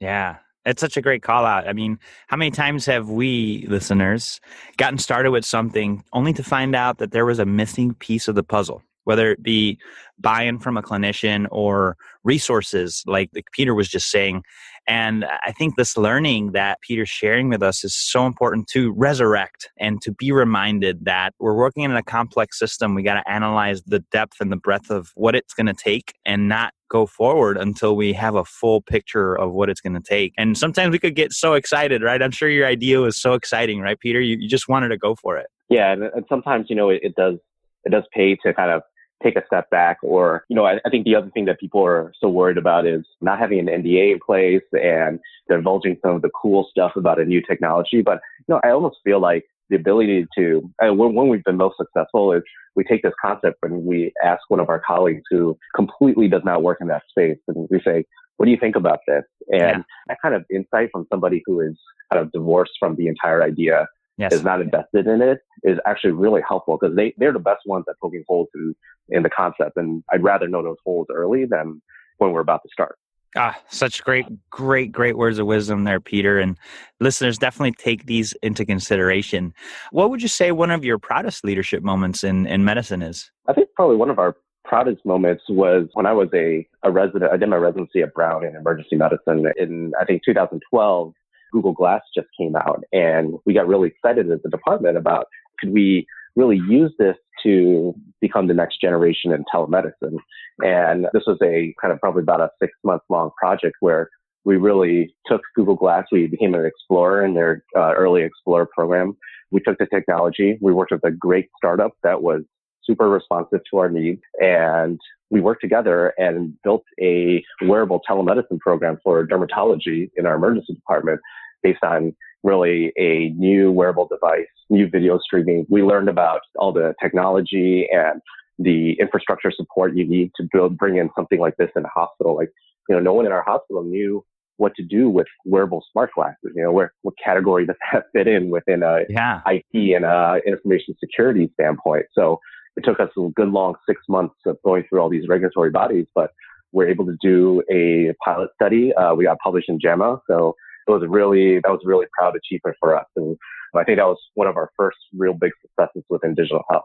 Yeah. 0.00 0.36
It's 0.66 0.80
such 0.80 0.96
a 0.98 1.02
great 1.02 1.22
call 1.22 1.46
out. 1.46 1.66
I 1.66 1.72
mean, 1.72 1.98
how 2.26 2.36
many 2.36 2.50
times 2.50 2.84
have 2.84 3.08
we 3.08 3.64
listeners 3.68 4.40
gotten 4.76 4.98
started 4.98 5.30
with 5.30 5.44
something 5.44 6.04
only 6.12 6.34
to 6.34 6.42
find 6.42 6.76
out 6.76 6.98
that 6.98 7.12
there 7.12 7.24
was 7.24 7.38
a 7.38 7.46
missing 7.46 7.94
piece 7.94 8.28
of 8.28 8.34
the 8.34 8.42
puzzle? 8.42 8.82
Whether 9.04 9.32
it 9.32 9.42
be 9.42 9.78
buy 10.18 10.42
in 10.42 10.58
from 10.58 10.76
a 10.76 10.82
clinician 10.82 11.46
or 11.50 11.96
resources, 12.24 13.02
like 13.06 13.30
the 13.32 13.42
Peter 13.52 13.74
was 13.74 13.88
just 13.88 14.10
saying. 14.10 14.42
And 14.90 15.24
I 15.24 15.52
think 15.52 15.76
this 15.76 15.96
learning 15.96 16.50
that 16.50 16.80
Peter's 16.80 17.08
sharing 17.08 17.48
with 17.48 17.62
us 17.62 17.84
is 17.84 17.94
so 17.94 18.26
important 18.26 18.66
to 18.72 18.90
resurrect 18.90 19.70
and 19.78 20.02
to 20.02 20.10
be 20.10 20.32
reminded 20.32 21.04
that 21.04 21.32
we're 21.38 21.54
working 21.54 21.84
in 21.84 21.94
a 21.94 22.02
complex 22.02 22.58
system. 22.58 22.96
We 22.96 23.04
got 23.04 23.14
to 23.14 23.30
analyze 23.30 23.84
the 23.84 24.00
depth 24.10 24.40
and 24.40 24.50
the 24.50 24.56
breadth 24.56 24.90
of 24.90 25.12
what 25.14 25.36
it's 25.36 25.54
going 25.54 25.68
to 25.68 25.74
take 25.74 26.14
and 26.26 26.48
not 26.48 26.74
go 26.88 27.06
forward 27.06 27.56
until 27.56 27.94
we 27.94 28.12
have 28.14 28.34
a 28.34 28.44
full 28.44 28.82
picture 28.82 29.38
of 29.38 29.52
what 29.52 29.70
it's 29.70 29.80
going 29.80 29.94
to 29.94 30.00
take. 30.00 30.32
And 30.36 30.58
sometimes 30.58 30.90
we 30.90 30.98
could 30.98 31.14
get 31.14 31.32
so 31.32 31.54
excited, 31.54 32.02
right? 32.02 32.20
I'm 32.20 32.32
sure 32.32 32.48
your 32.48 32.66
idea 32.66 32.98
was 32.98 33.16
so 33.16 33.34
exciting, 33.34 33.78
right, 33.78 34.00
Peter? 34.00 34.20
You, 34.20 34.38
you 34.40 34.48
just 34.48 34.68
wanted 34.68 34.88
to 34.88 34.98
go 34.98 35.14
for 35.14 35.36
it. 35.36 35.46
Yeah. 35.68 35.92
And, 35.92 36.02
and 36.02 36.24
sometimes, 36.28 36.66
you 36.68 36.74
know, 36.74 36.90
it, 36.90 36.98
it 37.04 37.14
does, 37.14 37.36
it 37.84 37.90
does 37.90 38.02
pay 38.12 38.34
to 38.44 38.52
kind 38.52 38.72
of 38.72 38.82
take 39.22 39.36
a 39.36 39.42
step 39.46 39.68
back 39.70 39.98
or, 40.02 40.44
you 40.48 40.56
know, 40.56 40.64
I, 40.64 40.78
I, 40.84 40.90
think 40.90 41.04
the 41.04 41.14
other 41.14 41.30
thing 41.30 41.44
that 41.44 41.60
people 41.60 41.84
are 41.84 42.12
so 42.20 42.28
worried 42.28 42.56
about 42.56 42.86
is 42.86 43.04
not 43.20 43.38
having 43.38 43.58
an 43.58 43.66
NDA 43.66 44.12
in 44.12 44.18
place 44.24 44.62
and 44.72 45.20
divulging 45.48 45.98
some 46.02 46.14
of 46.14 46.22
the 46.22 46.30
cool 46.30 46.66
stuff 46.70 46.92
about 46.96 47.20
a 47.20 47.24
new 47.24 47.42
technology. 47.42 48.02
But, 48.02 48.20
you 48.46 48.54
know, 48.54 48.60
I 48.64 48.70
almost 48.70 48.98
feel 49.04 49.20
like 49.20 49.44
the 49.68 49.76
ability 49.76 50.26
to, 50.36 50.70
when, 50.80 51.14
when 51.14 51.28
we've 51.28 51.44
been 51.44 51.56
most 51.56 51.76
successful 51.76 52.32
is 52.32 52.42
we 52.76 52.84
take 52.84 53.02
this 53.02 53.12
concept 53.20 53.58
and 53.62 53.84
we 53.84 54.12
ask 54.24 54.40
one 54.48 54.60
of 54.60 54.68
our 54.68 54.80
colleagues 54.84 55.22
who 55.30 55.56
completely 55.74 56.28
does 56.28 56.42
not 56.44 56.62
work 56.62 56.78
in 56.80 56.88
that 56.88 57.02
space 57.10 57.38
and 57.48 57.68
we 57.70 57.80
say, 57.84 58.04
what 58.36 58.46
do 58.46 58.52
you 58.52 58.58
think 58.58 58.74
about 58.74 59.00
this? 59.06 59.24
And 59.48 59.60
yeah. 59.60 59.82
that 60.08 60.16
kind 60.22 60.34
of 60.34 60.44
insight 60.50 60.88
from 60.92 61.06
somebody 61.12 61.42
who 61.44 61.60
is 61.60 61.76
kind 62.10 62.24
of 62.24 62.32
divorced 62.32 62.72
from 62.80 62.96
the 62.96 63.06
entire 63.06 63.42
idea 63.42 63.86
yes. 64.16 64.32
is 64.32 64.44
not 64.44 64.60
invested 64.60 65.06
in 65.06 65.22
it 65.22 65.40
is 65.62 65.78
actually 65.86 66.12
really 66.12 66.42
helpful 66.46 66.78
because 66.80 66.96
they, 66.96 67.14
they're 67.18 67.32
the 67.32 67.38
best 67.38 67.62
ones 67.66 67.84
at 67.88 67.96
poking 68.00 68.24
holes 68.28 68.48
in, 68.54 68.74
in 69.08 69.22
the 69.22 69.30
concept. 69.30 69.76
And 69.76 70.02
I'd 70.12 70.22
rather 70.22 70.48
know 70.48 70.62
those 70.62 70.76
holes 70.84 71.06
early 71.10 71.44
than 71.44 71.80
when 72.18 72.32
we're 72.32 72.40
about 72.40 72.62
to 72.62 72.68
start. 72.72 72.96
Ah, 73.36 73.56
such 73.68 74.02
great, 74.02 74.26
great, 74.50 74.90
great 74.90 75.16
words 75.16 75.38
of 75.38 75.46
wisdom 75.46 75.84
there, 75.84 76.00
Peter. 76.00 76.40
And 76.40 76.56
listeners, 76.98 77.38
definitely 77.38 77.72
take 77.72 78.06
these 78.06 78.34
into 78.42 78.64
consideration. 78.64 79.54
What 79.92 80.10
would 80.10 80.20
you 80.20 80.28
say 80.28 80.50
one 80.50 80.72
of 80.72 80.84
your 80.84 80.98
proudest 80.98 81.44
leadership 81.44 81.82
moments 81.84 82.24
in, 82.24 82.46
in 82.46 82.64
medicine 82.64 83.02
is? 83.02 83.30
I 83.46 83.52
think 83.52 83.68
probably 83.76 83.96
one 83.96 84.10
of 84.10 84.18
our 84.18 84.36
proudest 84.64 85.06
moments 85.06 85.44
was 85.48 85.88
when 85.92 86.06
I 86.06 86.12
was 86.12 86.28
a, 86.34 86.66
a 86.82 86.90
resident. 86.90 87.32
I 87.32 87.36
did 87.36 87.48
my 87.48 87.56
residency 87.56 88.02
at 88.02 88.12
Brown 88.14 88.44
in 88.44 88.56
emergency 88.56 88.96
medicine 88.96 89.46
in, 89.56 89.92
I 90.00 90.04
think, 90.04 90.22
2012. 90.24 91.12
Google 91.52 91.72
Glass 91.72 92.02
just 92.14 92.28
came 92.38 92.56
out 92.56 92.82
and 92.92 93.34
we 93.46 93.54
got 93.54 93.68
really 93.68 93.88
excited 93.88 94.30
as 94.30 94.40
a 94.44 94.48
department 94.48 94.96
about 94.96 95.26
could 95.58 95.72
we 95.72 96.06
really 96.36 96.60
use 96.68 96.92
this 96.98 97.16
to 97.42 97.94
become 98.20 98.46
the 98.46 98.54
next 98.54 98.80
generation 98.80 99.32
in 99.32 99.44
telemedicine. 99.52 100.16
And 100.60 101.06
this 101.12 101.24
was 101.26 101.38
a 101.42 101.74
kind 101.80 101.92
of 101.92 102.00
probably 102.00 102.22
about 102.22 102.40
a 102.40 102.50
six 102.60 102.72
month 102.84 103.02
long 103.08 103.30
project 103.38 103.76
where 103.80 104.08
we 104.44 104.56
really 104.56 105.14
took 105.26 105.42
Google 105.54 105.74
Glass. 105.74 106.04
We 106.12 106.26
became 106.26 106.54
an 106.54 106.64
explorer 106.64 107.24
in 107.24 107.34
their 107.34 107.64
uh, 107.76 107.92
early 107.94 108.22
explorer 108.22 108.68
program. 108.74 109.16
We 109.50 109.60
took 109.60 109.78
the 109.78 109.86
technology. 109.86 110.58
We 110.60 110.72
worked 110.72 110.92
with 110.92 111.04
a 111.04 111.10
great 111.10 111.48
startup 111.56 111.92
that 112.02 112.22
was 112.22 112.42
super 112.84 113.08
responsive 113.08 113.60
to 113.70 113.78
our 113.78 113.90
needs 113.90 114.22
and 114.40 114.98
we 115.30 115.40
worked 115.40 115.60
together 115.60 116.12
and 116.18 116.54
built 116.62 116.84
a 117.00 117.42
wearable 117.62 118.00
telemedicine 118.08 118.58
program 118.58 118.98
for 119.02 119.26
dermatology 119.26 120.10
in 120.16 120.26
our 120.26 120.34
emergency 120.34 120.74
department 120.74 121.20
based 121.62 121.82
on 121.82 122.14
really 122.42 122.92
a 122.98 123.30
new 123.36 123.70
wearable 123.70 124.08
device, 124.08 124.46
new 124.70 124.88
video 124.88 125.18
streaming. 125.18 125.66
We 125.68 125.82
learned 125.82 126.08
about 126.08 126.40
all 126.56 126.72
the 126.72 126.94
technology 127.00 127.86
and 127.92 128.20
the 128.58 128.96
infrastructure 129.00 129.52
support 129.54 129.96
you 129.96 130.06
need 130.06 130.32
to 130.36 130.46
build, 130.52 130.76
bring 130.76 130.96
in 130.96 131.10
something 131.14 131.38
like 131.38 131.56
this 131.56 131.70
in 131.76 131.84
a 131.84 131.88
hospital. 131.88 132.36
Like, 132.36 132.50
you 132.88 132.96
know, 132.96 133.00
no 133.00 133.12
one 133.12 133.26
in 133.26 133.32
our 133.32 133.42
hospital 133.42 133.82
knew 133.82 134.24
what 134.56 134.74
to 134.74 134.82
do 134.82 135.08
with 135.08 135.26
wearable 135.44 135.84
smart 135.92 136.10
glasses. 136.14 136.52
You 136.54 136.62
know, 136.62 136.72
where 136.72 136.92
what 137.02 137.14
category 137.22 137.66
does 137.66 137.76
that 137.92 138.04
fit 138.12 138.26
in 138.26 138.50
within 138.50 138.82
a 138.82 139.00
yeah. 139.08 139.40
IT 139.46 139.94
and 139.94 140.04
a 140.04 140.40
information 140.46 140.94
security 140.98 141.50
standpoint? 141.54 142.06
So 142.12 142.40
it 142.76 142.84
took 142.84 143.00
us 143.00 143.10
a 143.16 143.28
good 143.34 143.48
long 143.48 143.74
six 143.88 144.00
months 144.08 144.34
of 144.46 144.56
going 144.64 144.84
through 144.88 145.00
all 145.00 145.08
these 145.08 145.28
regulatory 145.28 145.70
bodies, 145.70 146.06
but 146.14 146.30
we're 146.72 146.88
able 146.88 147.04
to 147.06 147.16
do 147.20 147.62
a 147.70 148.12
pilot 148.24 148.50
study. 148.54 148.94
Uh, 148.94 149.14
we 149.14 149.24
got 149.24 149.38
published 149.38 149.68
in 149.68 149.80
JAMA, 149.80 150.20
so 150.28 150.54
it 150.86 150.90
was 150.90 151.02
really 151.08 151.56
that 151.56 151.70
was 151.70 151.80
a 151.84 151.88
really 151.88 152.06
proud 152.16 152.34
achievement 152.36 152.76
for 152.80 152.96
us, 152.96 153.06
and 153.16 153.36
I 153.74 153.84
think 153.84 153.98
that 153.98 154.06
was 154.06 154.18
one 154.34 154.46
of 154.46 154.56
our 154.56 154.70
first 154.76 154.98
real 155.16 155.34
big 155.34 155.52
successes 155.62 156.04
within 156.08 156.34
digital 156.34 156.62
health. 156.70 156.84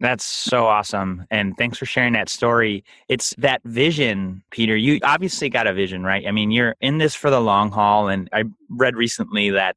That's 0.00 0.24
so 0.24 0.66
awesome. 0.66 1.26
And 1.30 1.56
thanks 1.56 1.78
for 1.78 1.86
sharing 1.86 2.14
that 2.14 2.28
story. 2.28 2.84
It's 3.08 3.34
that 3.38 3.62
vision, 3.64 4.42
Peter. 4.50 4.76
You 4.76 4.98
obviously 5.04 5.48
got 5.48 5.68
a 5.68 5.72
vision, 5.72 6.02
right? 6.02 6.26
I 6.26 6.32
mean, 6.32 6.50
you're 6.50 6.74
in 6.80 6.98
this 6.98 7.14
for 7.14 7.30
the 7.30 7.40
long 7.40 7.70
haul. 7.70 8.08
And 8.08 8.28
I 8.32 8.42
read 8.68 8.96
recently 8.96 9.50
that 9.50 9.76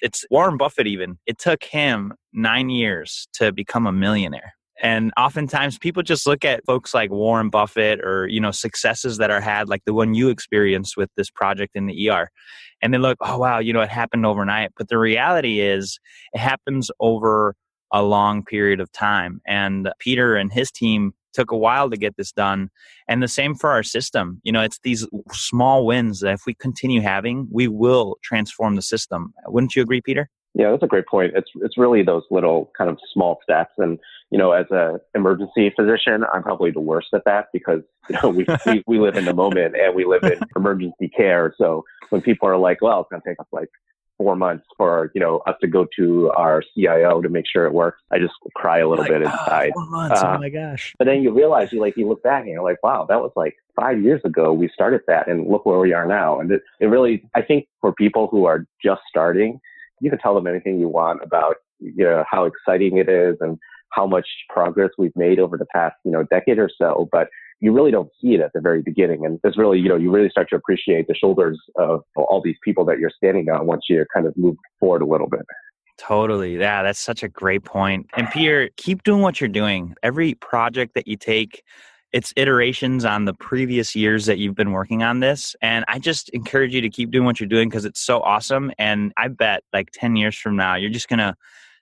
it's 0.00 0.24
Warren 0.30 0.56
Buffett, 0.56 0.86
even. 0.86 1.18
It 1.26 1.38
took 1.38 1.62
him 1.62 2.14
nine 2.32 2.70
years 2.70 3.28
to 3.34 3.52
become 3.52 3.86
a 3.86 3.92
millionaire. 3.92 4.54
And 4.82 5.12
oftentimes 5.16 5.78
people 5.78 6.02
just 6.02 6.26
look 6.26 6.44
at 6.44 6.64
folks 6.66 6.92
like 6.92 7.10
Warren 7.10 7.48
Buffett 7.48 8.00
or, 8.00 8.28
you 8.28 8.40
know, 8.40 8.50
successes 8.50 9.16
that 9.18 9.30
are 9.30 9.40
had, 9.40 9.68
like 9.68 9.84
the 9.86 9.94
one 9.94 10.14
you 10.14 10.28
experienced 10.28 10.96
with 10.96 11.10
this 11.16 11.30
project 11.30 11.72
in 11.74 11.86
the 11.86 12.10
ER. 12.10 12.30
And 12.82 12.92
they 12.92 12.98
look, 12.98 13.16
oh, 13.20 13.38
wow, 13.38 13.58
you 13.58 13.72
know, 13.72 13.80
it 13.80 13.88
happened 13.88 14.26
overnight. 14.26 14.72
But 14.76 14.88
the 14.88 14.98
reality 14.98 15.60
is 15.60 15.98
it 16.34 16.40
happens 16.40 16.90
over 17.00 17.54
a 17.92 18.02
long 18.02 18.44
period 18.44 18.80
of 18.80 18.92
time. 18.92 19.40
And 19.46 19.90
Peter 19.98 20.36
and 20.36 20.52
his 20.52 20.70
team 20.70 21.12
took 21.32 21.50
a 21.50 21.56
while 21.56 21.88
to 21.90 21.96
get 21.96 22.16
this 22.16 22.32
done. 22.32 22.70
And 23.08 23.22
the 23.22 23.28
same 23.28 23.54
for 23.54 23.70
our 23.70 23.82
system. 23.82 24.40
You 24.42 24.52
know, 24.52 24.62
it's 24.62 24.80
these 24.82 25.06
small 25.32 25.86
wins 25.86 26.20
that 26.20 26.32
if 26.32 26.42
we 26.46 26.54
continue 26.54 27.00
having, 27.00 27.48
we 27.50 27.68
will 27.68 28.16
transform 28.22 28.76
the 28.76 28.82
system. 28.82 29.32
Wouldn't 29.46 29.76
you 29.76 29.82
agree, 29.82 30.00
Peter? 30.02 30.28
Yeah, 30.56 30.70
that's 30.70 30.82
a 30.82 30.86
great 30.86 31.06
point. 31.06 31.32
It's 31.36 31.50
it's 31.56 31.76
really 31.76 32.02
those 32.02 32.22
little 32.30 32.72
kind 32.78 32.88
of 32.88 32.98
small 33.12 33.38
steps, 33.42 33.74
and 33.76 33.98
you 34.30 34.38
know, 34.38 34.52
as 34.52 34.64
a 34.70 34.98
emergency 35.14 35.70
physician, 35.76 36.24
I'm 36.32 36.42
probably 36.42 36.70
the 36.70 36.80
worst 36.80 37.08
at 37.12 37.26
that 37.26 37.48
because 37.52 37.82
you 38.08 38.16
know 38.22 38.30
we 38.30 38.46
we, 38.64 38.82
we 38.86 38.98
live 38.98 39.16
in 39.16 39.26
the 39.26 39.34
moment 39.34 39.76
and 39.76 39.94
we 39.94 40.06
live 40.06 40.24
in 40.24 40.40
emergency 40.56 41.10
care. 41.14 41.54
So 41.58 41.84
when 42.08 42.22
people 42.22 42.48
are 42.48 42.56
like, 42.56 42.80
"Well, 42.80 43.00
it's 43.00 43.10
going 43.10 43.20
to 43.20 43.28
take 43.28 43.38
us 43.38 43.46
like 43.52 43.68
four 44.16 44.34
months 44.34 44.64
for 44.78 45.10
you 45.14 45.20
know 45.20 45.42
us 45.46 45.56
to 45.60 45.66
go 45.66 45.86
to 45.96 46.30
our 46.30 46.62
CIO 46.74 47.20
to 47.20 47.28
make 47.28 47.44
sure 47.46 47.66
it 47.66 47.74
works," 47.74 48.00
I 48.10 48.18
just 48.18 48.32
cry 48.54 48.78
a 48.78 48.88
little 48.88 49.04
like, 49.04 49.12
bit 49.12 49.22
inside. 49.24 49.72
Oh, 49.76 49.84
four 49.84 49.90
months! 49.90 50.22
Uh, 50.22 50.36
oh 50.36 50.38
my 50.38 50.48
gosh! 50.48 50.94
But 50.98 51.04
then 51.04 51.22
you 51.22 51.32
realize 51.34 51.70
you 51.70 51.82
like 51.82 51.98
you 51.98 52.08
look 52.08 52.22
back 52.22 52.44
and 52.44 52.52
you're 52.52 52.64
like, 52.64 52.82
"Wow, 52.82 53.04
that 53.10 53.20
was 53.20 53.32
like 53.36 53.56
five 53.78 54.00
years 54.00 54.22
ago 54.24 54.54
we 54.54 54.70
started 54.72 55.02
that, 55.06 55.28
and 55.28 55.48
look 55.48 55.66
where 55.66 55.78
we 55.78 55.92
are 55.92 56.06
now." 56.06 56.40
And 56.40 56.50
it, 56.50 56.62
it 56.80 56.86
really, 56.86 57.28
I 57.34 57.42
think, 57.42 57.68
for 57.82 57.92
people 57.92 58.26
who 58.28 58.46
are 58.46 58.64
just 58.82 59.02
starting 59.10 59.60
you 60.00 60.10
can 60.10 60.18
tell 60.18 60.34
them 60.34 60.46
anything 60.46 60.78
you 60.78 60.88
want 60.88 61.22
about 61.22 61.56
you 61.80 62.04
know 62.04 62.24
how 62.30 62.44
exciting 62.44 62.96
it 62.96 63.08
is 63.08 63.36
and 63.40 63.58
how 63.90 64.06
much 64.06 64.26
progress 64.48 64.90
we've 64.98 65.14
made 65.16 65.38
over 65.38 65.56
the 65.56 65.66
past 65.66 65.94
you 66.04 66.10
know 66.10 66.24
decade 66.24 66.58
or 66.58 66.70
so 66.80 67.08
but 67.12 67.28
you 67.60 67.72
really 67.72 67.90
don't 67.90 68.10
see 68.20 68.34
it 68.34 68.40
at 68.40 68.52
the 68.54 68.60
very 68.60 68.82
beginning 68.82 69.24
and 69.24 69.38
it's 69.44 69.58
really 69.58 69.78
you 69.78 69.88
know 69.88 69.96
you 69.96 70.10
really 70.10 70.28
start 70.30 70.48
to 70.48 70.56
appreciate 70.56 71.06
the 71.08 71.14
shoulders 71.14 71.58
of 71.76 72.02
all 72.16 72.40
these 72.42 72.56
people 72.64 72.84
that 72.84 72.98
you're 72.98 73.12
standing 73.16 73.48
on 73.48 73.66
once 73.66 73.84
you 73.88 74.04
kind 74.12 74.26
of 74.26 74.36
move 74.36 74.56
forward 74.80 75.02
a 75.02 75.06
little 75.06 75.28
bit 75.28 75.42
Totally. 75.98 76.58
Yeah, 76.58 76.82
that's 76.82 76.98
such 76.98 77.22
a 77.22 77.28
great 77.28 77.64
point. 77.64 78.06
And 78.16 78.28
Peter, 78.30 78.68
keep 78.76 79.02
doing 79.02 79.22
what 79.22 79.40
you're 79.40 79.48
doing. 79.48 79.94
Every 80.02 80.34
project 80.34 80.94
that 80.94 81.08
you 81.08 81.16
take, 81.16 81.62
it's 82.16 82.32
iterations 82.34 83.04
on 83.04 83.26
the 83.26 83.34
previous 83.34 83.94
years 83.94 84.24
that 84.24 84.38
you've 84.38 84.54
been 84.54 84.72
working 84.72 85.02
on 85.02 85.20
this. 85.20 85.54
And 85.60 85.84
I 85.86 85.98
just 85.98 86.30
encourage 86.30 86.74
you 86.74 86.80
to 86.80 86.88
keep 86.88 87.10
doing 87.10 87.26
what 87.26 87.38
you're 87.38 87.46
doing 87.46 87.68
because 87.68 87.84
it's 87.84 88.00
so 88.00 88.22
awesome. 88.22 88.72
And 88.78 89.12
I 89.18 89.28
bet 89.28 89.64
like 89.74 89.90
10 89.92 90.16
years 90.16 90.34
from 90.34 90.56
now, 90.56 90.76
you're 90.76 90.88
just 90.88 91.08
going 91.08 91.18
to 91.18 91.34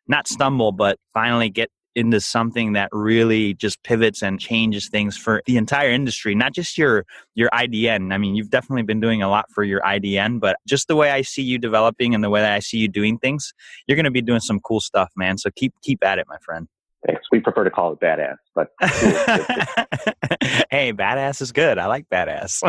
not 0.08 0.26
stumble, 0.26 0.72
but 0.72 0.98
finally 1.12 1.50
get 1.50 1.70
into 1.94 2.20
something 2.20 2.72
that 2.72 2.88
really 2.90 3.54
just 3.54 3.80
pivots 3.84 4.24
and 4.24 4.40
changes 4.40 4.88
things 4.88 5.16
for 5.16 5.40
the 5.46 5.56
entire 5.56 5.90
industry 5.90 6.34
not 6.34 6.52
just 6.52 6.76
your 6.76 7.06
your 7.36 7.48
IDN 7.50 8.12
I 8.12 8.18
mean 8.18 8.34
you've 8.34 8.50
definitely 8.50 8.82
been 8.82 8.98
doing 8.98 9.22
a 9.22 9.28
lot 9.28 9.44
for 9.54 9.62
your 9.62 9.80
IDN 9.82 10.40
but 10.40 10.56
just 10.66 10.88
the 10.88 10.96
way 10.96 11.12
I 11.12 11.22
see 11.22 11.42
you 11.42 11.56
developing 11.56 12.12
and 12.12 12.24
the 12.24 12.30
way 12.30 12.40
that 12.40 12.50
I 12.50 12.58
see 12.58 12.78
you 12.78 12.88
doing 12.88 13.16
things 13.16 13.54
you're 13.86 13.94
going 13.94 14.06
to 14.06 14.10
be 14.10 14.22
doing 14.22 14.40
some 14.40 14.58
cool 14.58 14.80
stuff 14.80 15.12
man 15.14 15.38
so 15.38 15.50
keep 15.54 15.72
keep 15.82 16.02
at 16.02 16.18
it 16.18 16.26
my 16.26 16.38
friend 16.38 16.66
Thanks. 17.06 17.23
We 17.30 17.40
prefer 17.40 17.64
to 17.64 17.70
call 17.70 17.92
it 17.92 18.00
badass, 18.00 18.37
but 18.54 18.70
hey, 20.70 20.92
badass 20.92 21.42
is 21.42 21.52
good. 21.52 21.78
I 21.78 21.87
like 21.87 22.08
badass. 22.08 22.62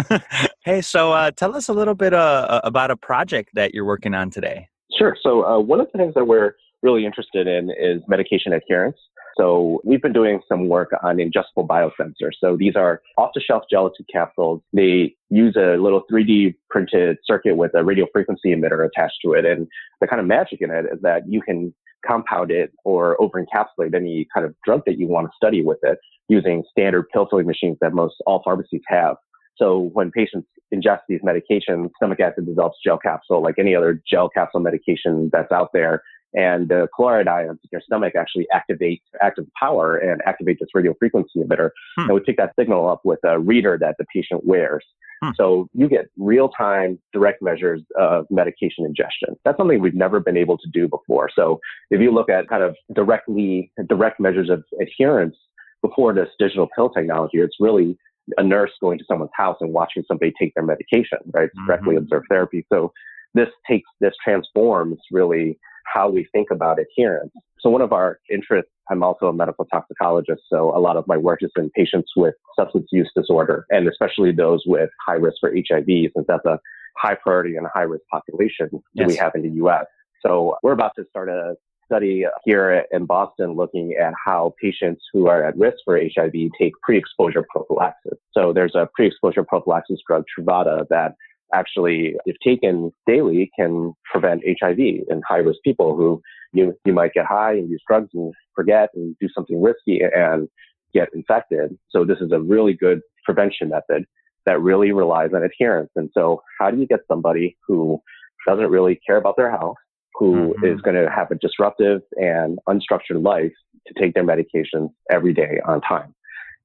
hey, 0.66 0.82
so 0.82 1.14
uh, 1.14 1.32
tell 1.32 1.56
us 1.56 1.70
a 1.70 1.74
little 1.74 1.96
bit 1.96 2.14
uh, 2.14 2.60
about 2.64 2.92
a 2.92 2.98
project 2.98 3.52
that 3.54 3.74
you're 3.74 3.86
working 3.86 4.14
on 4.14 4.30
today. 4.30 4.68
Sure. 4.98 5.16
So 5.22 5.46
uh, 5.46 5.60
one 5.60 5.80
of 5.80 5.88
the 5.92 5.98
things 5.98 6.14
that 6.16 6.26
we're 6.26 6.56
really 6.82 7.06
interested 7.06 7.48
in 7.48 7.70
is 7.72 8.02
medication 8.08 8.52
adherence. 8.52 8.98
So 9.38 9.82
we've 9.84 10.02
been 10.02 10.14
doing 10.14 10.40
some 10.48 10.70
work 10.70 10.92
on 11.04 11.18
ingestible 11.18 11.68
biosensors. 11.68 12.34
So 12.40 12.56
these 12.58 12.76
are 12.76 13.02
off-the-shelf 13.18 13.64
gelatin 13.70 14.06
capsules. 14.12 14.62
They 14.72 15.14
use 15.30 15.56
a 15.58 15.76
little 15.78 16.04
3D 16.12 16.56
printed 16.70 17.18
circuit 17.26 17.56
with 17.56 17.72
a 17.74 17.84
radio 17.84 18.06
frequency 18.14 18.56
emitter 18.56 18.86
attached 18.86 19.18
to 19.26 19.34
it. 19.34 19.44
And 19.44 19.68
the 20.00 20.08
kind 20.08 20.22
of 20.22 20.26
magic 20.26 20.62
in 20.62 20.72
it 20.72 20.86
is 20.86 21.02
that 21.02 21.24
you 21.28 21.42
can 21.42 21.74
compound 22.06 22.52
it 22.52 22.72
or 22.84 23.20
over 23.22 23.44
encapsulate 23.44 23.96
any 23.96 24.28
kind 24.34 24.46
of 24.46 24.56
drug 24.64 24.82
that 24.86 24.98
you 24.98 25.08
want 25.08 25.28
to 25.28 25.32
study 25.36 25.64
with 25.64 25.80
it 25.84 25.98
using 26.28 26.64
standard 26.72 27.06
pill 27.14 27.28
filling 27.30 27.48
machines 27.48 27.78
that 27.82 27.94
most 27.94 28.16
all 28.26 28.42
pharmacies 28.44 28.82
have. 28.88 29.16
So 29.58 29.90
when 29.94 30.12
patients 30.12 30.48
ingest 30.74 31.00
these 31.08 31.22
medications, 31.22 31.90
stomach 31.98 32.20
acid 32.20 32.46
develops 32.46 32.78
gel 32.84 32.98
capsule 32.98 33.42
like 33.42 33.56
any 33.58 33.76
other 33.76 34.02
gel 34.10 34.30
capsule 34.30 34.60
medication 34.60 35.30
that's 35.32 35.52
out 35.52 35.70
there 35.74 36.02
and 36.36 36.68
the 36.68 36.88
chloride 36.94 37.28
ions 37.28 37.60
in 37.64 37.70
your 37.72 37.82
stomach 37.82 38.14
actually 38.16 38.48
activate 38.54 39.02
active 39.22 39.46
power 39.60 39.98
and 39.98 40.22
activate 40.26 40.58
this 40.60 40.70
radio 40.74 40.94
frequency 41.00 41.40
emitter. 41.40 41.70
Hmm. 41.98 42.04
And 42.04 42.14
we 42.14 42.20
pick 42.20 42.38
that 42.38 42.54
signal 42.60 42.88
up 42.88 43.02
with 43.04 43.20
a 43.24 43.40
reader 43.40 43.78
that 43.80 43.96
the 43.98 44.06
patient 44.14 44.46
wears. 44.46 44.86
Hmm. 45.24 45.30
So 45.36 45.70
you 45.74 45.88
get 45.88 46.08
real 46.18 46.50
time 46.50 47.00
direct 47.14 47.42
measures 47.42 47.82
of 47.98 48.26
medication 48.30 48.86
ingestion. 48.86 49.36
That's 49.46 49.58
something 49.58 49.80
we've 49.80 49.96
never 49.96 50.20
been 50.20 50.38
able 50.38 50.58
to 50.58 50.70
do 50.72 50.88
before. 50.88 51.30
So 51.34 51.60
if 51.90 52.02
you 52.02 52.12
look 52.12 52.30
at 52.30 52.48
kind 52.50 52.64
of 52.64 52.76
directly 52.94 53.72
direct 53.88 54.20
measures 54.20 54.50
of 54.50 54.64
adherence 54.82 55.36
before 55.82 56.14
this 56.14 56.30
digital 56.38 56.68
pill 56.76 56.90
technology, 56.90 57.38
it's 57.38 57.56
really 57.60 57.98
a 58.38 58.44
nurse 58.44 58.72
going 58.82 58.98
to 58.98 59.06
someone's 59.08 59.32
house 59.36 59.58
and 59.62 59.72
watching 59.72 60.04
somebody 60.08 60.34
take 60.40 60.54
their 60.56 60.66
medication, 60.66 61.20
right? 61.32 61.46
It's 61.46 61.66
directly 61.66 61.96
mm-hmm. 61.96 62.04
observed 62.04 62.26
therapy. 62.30 62.66
So 62.74 62.92
this 63.36 63.50
takes, 63.70 63.88
this 64.02 64.14
transforms 64.24 64.98
really 65.12 65.60
how 65.86 66.10
we 66.10 66.28
think 66.32 66.48
about 66.52 66.78
adherence. 66.80 67.32
So 67.60 67.70
one 67.70 67.82
of 67.82 67.94
our 67.94 68.20
interests, 68.30 68.72
I'm 68.90 69.04
also 69.04 69.28
a 69.28 69.34
medical 69.34 69.66
toxicologist. 69.66 70.44
So 70.52 70.76
a 70.76 70.80
lot 70.80 70.98
of 70.98 71.08
my 71.08 71.18
work 71.18 71.40
is 71.42 71.52
in 71.56 71.70
patients 71.72 72.12
with 72.16 72.36
substance 72.58 72.88
use 72.92 73.10
disorder 73.16 73.66
and 73.70 73.88
especially 73.88 74.32
those 74.32 74.64
with 74.66 74.90
high 75.06 75.16
risk 75.16 75.38
for 75.40 75.52
HIV 75.52 75.88
since 75.88 76.26
that's 76.28 76.46
a 76.46 76.60
high 76.98 77.16
priority 77.16 77.56
and 77.56 77.66
high 77.74 77.82
risk 77.82 78.04
population 78.12 78.70
yes. 78.72 78.82
that 78.96 79.08
we 79.08 79.16
have 79.16 79.32
in 79.36 79.42
the 79.42 79.56
U.S. 79.58 79.86
So 80.26 80.58
we're 80.64 80.74
about 80.74 80.92
to 80.98 81.06
start 81.10 81.30
a 81.30 81.56
study 81.86 82.26
here 82.44 82.84
in 82.92 83.06
Boston 83.06 83.54
looking 83.54 83.94
at 83.94 84.14
how 84.24 84.54
patients 84.62 85.04
who 85.14 85.28
are 85.28 85.46
at 85.46 85.58
risk 85.58 85.78
for 85.86 86.00
HIV 86.00 86.34
take 86.60 86.74
pre-exposure 86.84 87.46
prophylaxis. 87.50 88.18
So 88.36 88.54
there's 88.54 88.76
a 88.76 88.90
pre-exposure 88.96 89.44
prophylaxis 89.44 90.00
drug, 90.08 90.24
Truvada, 90.38 90.88
that 90.90 91.16
actually, 91.54 92.16
if 92.26 92.36
taken 92.44 92.92
daily, 93.08 93.52
can 93.58 93.94
prevent 94.12 94.44
HIV 94.60 94.80
in 94.80 95.22
high-risk 95.28 95.60
people 95.64 95.96
who 95.96 96.22
you, 96.54 96.74
you 96.86 96.94
might 96.94 97.14
get 97.14 97.26
high 97.26 97.54
and 97.54 97.70
use 97.70 97.82
drugs 97.88 98.10
and 98.14 98.34
forget 98.56 98.90
and 98.96 99.16
do 99.20 99.28
something 99.34 99.62
risky 99.62 100.02
and 100.02 100.48
get 100.94 101.10
infected. 101.14 101.78
So 101.90 102.06
this 102.06 102.20
is 102.22 102.32
a 102.32 102.40
really 102.40 102.74
good 102.74 103.02
prevention 103.26 103.70
method 103.70 104.06
that 104.46 104.62
really 104.62 104.92
relies 104.92 105.32
on 105.36 105.44
adherence. 105.44 105.90
And 105.96 106.10
so 106.14 106.42
how 106.60 106.72
do 106.72 106.80
you 106.80 106.88
get 106.88 107.00
somebody 107.08 107.58
who 107.68 108.00
doesn't 108.48 108.70
really 108.70 109.00
care 109.06 109.18
about 109.18 109.36
their 109.38 109.52
health 109.52 109.78
who 110.18 110.54
mm-hmm. 110.54 110.66
is 110.66 110.82
going 110.82 110.96
to 110.96 111.10
have 111.10 111.30
a 111.32 111.36
disruptive 111.36 112.02
and 112.16 112.58
unstructured 112.70 113.22
life 113.22 113.52
to 113.88 113.94
take 114.00 114.14
their 114.14 114.24
medications 114.24 114.90
every 115.12 115.34
day 115.34 115.60
on 115.66 115.82
time. 115.82 116.15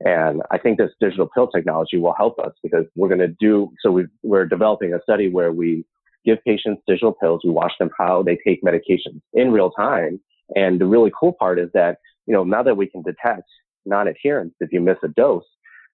And 0.00 0.42
I 0.50 0.58
think 0.58 0.78
this 0.78 0.90
digital 1.00 1.28
pill 1.34 1.48
technology 1.48 1.98
will 1.98 2.14
help 2.16 2.38
us 2.38 2.52
because 2.62 2.86
we're 2.96 3.08
going 3.08 3.20
to 3.20 3.34
do, 3.38 3.70
so 3.82 3.90
we 3.90 4.06
are 4.32 4.46
developing 4.46 4.94
a 4.94 5.02
study 5.02 5.28
where 5.28 5.52
we 5.52 5.84
give 6.24 6.38
patients 6.46 6.82
digital 6.86 7.12
pills. 7.12 7.42
We 7.44 7.50
watch 7.50 7.72
them 7.78 7.90
how 7.98 8.22
they 8.22 8.38
take 8.46 8.62
medications 8.62 9.20
in 9.34 9.52
real 9.52 9.70
time. 9.70 10.20
And 10.56 10.80
the 10.80 10.86
really 10.86 11.12
cool 11.18 11.34
part 11.38 11.58
is 11.58 11.68
that, 11.74 11.98
you 12.26 12.34
know, 12.34 12.44
now 12.44 12.62
that 12.62 12.76
we 12.76 12.86
can 12.86 13.02
detect 13.02 13.44
non-adherence 13.84 14.54
if 14.60 14.72
you 14.72 14.80
miss 14.80 14.98
a 15.04 15.08
dose, 15.08 15.44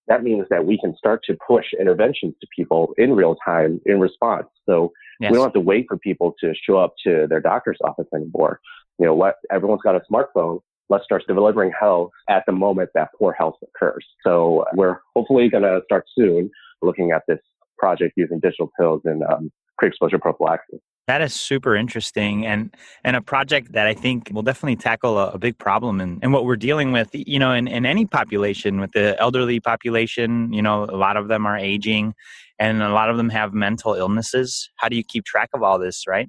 that 0.08 0.22
means 0.22 0.46
that 0.50 0.64
we 0.64 0.78
can 0.78 0.96
start 0.96 1.22
to 1.24 1.36
push 1.46 1.66
interventions 1.78 2.34
to 2.40 2.46
people 2.54 2.94
in 2.96 3.12
real 3.12 3.36
time 3.44 3.80
in 3.86 3.98
response. 3.98 4.46
So 4.64 4.92
yes. 5.20 5.30
we 5.30 5.36
don't 5.36 5.46
have 5.46 5.52
to 5.54 5.60
wait 5.60 5.86
for 5.88 5.98
people 5.98 6.34
to 6.40 6.54
show 6.54 6.78
up 6.78 6.94
to 7.04 7.26
their 7.28 7.40
doctor's 7.40 7.78
office 7.82 8.06
anymore. 8.14 8.60
You 8.98 9.06
know 9.06 9.14
what? 9.14 9.36
Everyone's 9.50 9.82
got 9.82 9.96
a 9.96 10.02
smartphone. 10.10 10.60
Let's 10.88 11.04
start 11.04 11.22
delivering 11.26 11.72
health 11.78 12.10
at 12.28 12.44
the 12.46 12.52
moment 12.52 12.90
that 12.94 13.08
poor 13.18 13.32
health 13.32 13.56
occurs. 13.62 14.06
So 14.24 14.64
we're 14.74 14.98
hopefully 15.14 15.48
going 15.48 15.64
to 15.64 15.80
start 15.84 16.04
soon 16.16 16.50
looking 16.82 17.10
at 17.10 17.22
this 17.26 17.40
project 17.78 18.14
using 18.16 18.40
digital 18.40 18.70
pills 18.78 19.02
and 19.04 19.22
um, 19.24 19.50
pre-exposure 19.78 20.18
prophylaxis. 20.18 20.80
That 21.06 21.22
is 21.22 21.34
super 21.34 21.76
interesting 21.76 22.44
and 22.44 22.74
and 23.04 23.14
a 23.14 23.20
project 23.20 23.72
that 23.72 23.86
I 23.86 23.94
think 23.94 24.28
will 24.32 24.42
definitely 24.42 24.74
tackle 24.74 25.18
a, 25.18 25.30
a 25.30 25.38
big 25.38 25.56
problem 25.56 26.00
and, 26.00 26.18
and 26.20 26.32
what 26.32 26.44
we're 26.44 26.56
dealing 26.56 26.90
with, 26.90 27.10
you 27.12 27.38
know, 27.38 27.52
in, 27.52 27.68
in 27.68 27.86
any 27.86 28.06
population, 28.06 28.80
with 28.80 28.90
the 28.90 29.16
elderly 29.20 29.60
population, 29.60 30.52
you 30.52 30.62
know, 30.62 30.82
a 30.84 30.96
lot 30.96 31.16
of 31.16 31.28
them 31.28 31.46
are 31.46 31.56
aging 31.56 32.12
and 32.58 32.82
a 32.82 32.88
lot 32.88 33.08
of 33.08 33.18
them 33.18 33.28
have 33.28 33.54
mental 33.54 33.94
illnesses. 33.94 34.68
How 34.76 34.88
do 34.88 34.96
you 34.96 35.04
keep 35.04 35.24
track 35.24 35.50
of 35.54 35.62
all 35.62 35.78
this, 35.78 36.08
right? 36.08 36.28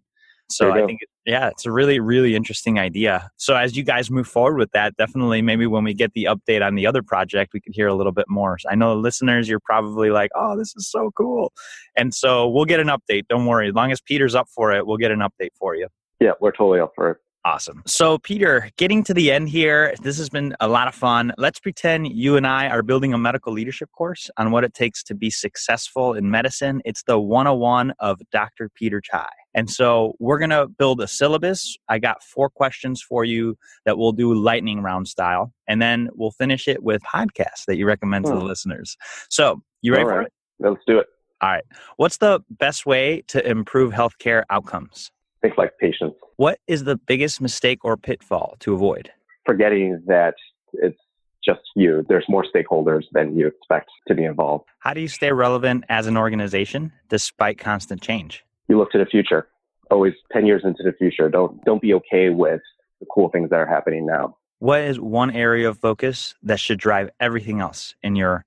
So 0.49 0.71
I 0.71 0.85
think, 0.85 1.01
yeah, 1.25 1.49
it's 1.49 1.65
a 1.65 1.71
really, 1.71 1.99
really 1.99 2.35
interesting 2.35 2.79
idea. 2.79 3.29
So 3.37 3.55
as 3.55 3.75
you 3.75 3.83
guys 3.83 4.09
move 4.09 4.27
forward 4.27 4.57
with 4.57 4.71
that, 4.71 4.95
definitely 4.95 5.41
maybe 5.41 5.67
when 5.67 5.83
we 5.83 5.93
get 5.93 6.13
the 6.13 6.25
update 6.25 6.65
on 6.65 6.75
the 6.75 6.87
other 6.87 7.03
project, 7.03 7.51
we 7.53 7.59
could 7.59 7.73
hear 7.75 7.87
a 7.87 7.93
little 7.93 8.13
bit 8.13 8.25
more. 8.29 8.57
I 8.69 8.75
know 8.75 8.95
listeners, 8.95 9.49
you're 9.49 9.59
probably 9.59 10.09
like, 10.09 10.31
oh, 10.35 10.57
this 10.57 10.73
is 10.75 10.89
so 10.89 11.11
cool. 11.17 11.51
And 11.97 12.13
so 12.13 12.47
we'll 12.47 12.65
get 12.65 12.79
an 12.79 12.87
update. 12.87 13.27
Don't 13.27 13.45
worry. 13.45 13.67
As 13.67 13.73
long 13.73 13.91
as 13.91 13.99
Peter's 13.99 14.35
up 14.35 14.47
for 14.55 14.71
it, 14.71 14.87
we'll 14.87 14.97
get 14.97 15.11
an 15.11 15.19
update 15.19 15.51
for 15.59 15.75
you. 15.75 15.87
Yeah, 16.19 16.31
we're 16.39 16.51
totally 16.51 16.79
up 16.79 16.93
for 16.95 17.11
it. 17.11 17.17
Awesome. 17.47 17.81
So, 17.85 18.17
Peter, 18.17 18.69
getting 18.75 19.05
to 19.05 19.13
the 19.13 19.31
end 19.31 19.47
here, 19.47 19.95
this 20.01 20.17
has 20.17 20.27
been 20.27 20.53
a 20.59 20.67
lot 20.67 20.89
of 20.89 20.93
fun. 20.93 21.31
Let's 21.37 21.61
pretend 21.61 22.09
you 22.11 22.35
and 22.35 22.45
I 22.45 22.67
are 22.67 22.83
building 22.83 23.13
a 23.13 23.17
medical 23.17 23.53
leadership 23.53 23.89
course 23.93 24.29
on 24.35 24.51
what 24.51 24.65
it 24.65 24.73
takes 24.73 25.01
to 25.03 25.15
be 25.15 25.29
successful 25.29 26.13
in 26.13 26.29
medicine. 26.29 26.81
It's 26.83 27.03
the 27.03 27.17
101 27.17 27.93
of 28.01 28.19
Dr. 28.33 28.69
Peter 28.75 28.99
Chai. 28.99 29.29
And 29.53 29.69
so, 29.69 30.15
we're 30.19 30.39
going 30.39 30.49
to 30.49 30.67
build 30.67 30.99
a 30.99 31.07
syllabus. 31.07 31.77
I 31.87 31.99
got 31.99 32.21
four 32.21 32.49
questions 32.49 33.01
for 33.01 33.23
you 33.23 33.55
that 33.85 33.97
we'll 33.97 34.11
do 34.11 34.33
lightning 34.33 34.81
round 34.81 35.07
style. 35.07 35.53
And 35.69 35.81
then 35.81 36.09
we'll 36.15 36.31
finish 36.31 36.67
it 36.67 36.83
with 36.83 37.01
podcasts 37.03 37.63
that 37.67 37.77
you 37.77 37.87
recommend 37.87 38.25
to 38.25 38.33
the 38.33 38.41
hmm. 38.41 38.47
listeners. 38.47 38.97
So, 39.29 39.61
you 39.81 39.93
ready 39.93 40.03
for 40.03 40.21
it? 40.23 40.33
Let's 40.59 40.81
do 40.85 40.99
it. 40.99 41.07
All 41.39 41.49
right. 41.49 41.63
What's 41.95 42.17
the 42.17 42.41
best 42.49 42.85
way 42.85 43.23
to 43.29 43.47
improve 43.49 43.93
healthcare 43.93 44.43
outcomes? 44.49 45.11
Things 45.47 45.57
like 45.57 45.77
patience 45.79 46.13
what 46.37 46.59
is 46.67 46.83
the 46.83 46.95
biggest 46.95 47.41
mistake 47.41 47.83
or 47.83 47.97
pitfall 47.97 48.55
to 48.59 48.73
avoid? 48.73 49.11
Forgetting 49.45 50.01
that 50.05 50.35
it's 50.73 50.97
just 51.43 51.61
you. 51.75 52.05
There's 52.07 52.25
more 52.29 52.45
stakeholders 52.45 53.03
than 53.11 53.35
you 53.35 53.47
expect 53.47 53.89
to 54.07 54.15
be 54.15 54.23
involved. 54.23 54.65
How 54.79 54.93
do 54.93 55.01
you 55.01 55.07
stay 55.07 55.31
relevant 55.31 55.85
as 55.89 56.05
an 56.07 56.15
organization 56.15 56.91
despite 57.09 57.57
constant 57.57 58.01
change? 58.01 58.45
You 58.67 58.77
look 58.77 58.91
to 58.91 58.97
the 58.97 59.05
future. 59.05 59.47
Always 59.89 60.13
10 60.31 60.45
years 60.45 60.61
into 60.63 60.83
the 60.83 60.91
future. 60.93 61.29
Don't 61.29 61.63
don't 61.65 61.81
be 61.81 61.93
okay 61.95 62.29
with 62.29 62.61
the 62.99 63.07
cool 63.11 63.29
things 63.29 63.49
that 63.49 63.55
are 63.55 63.67
happening 63.67 64.05
now. 64.05 64.37
What 64.59 64.81
is 64.81 64.99
one 64.99 65.31
area 65.31 65.69
of 65.69 65.79
focus 65.79 66.35
that 66.43 66.59
should 66.59 66.79
drive 66.79 67.09
everything 67.19 67.59
else 67.61 67.95
in 68.03 68.15
your 68.15 68.43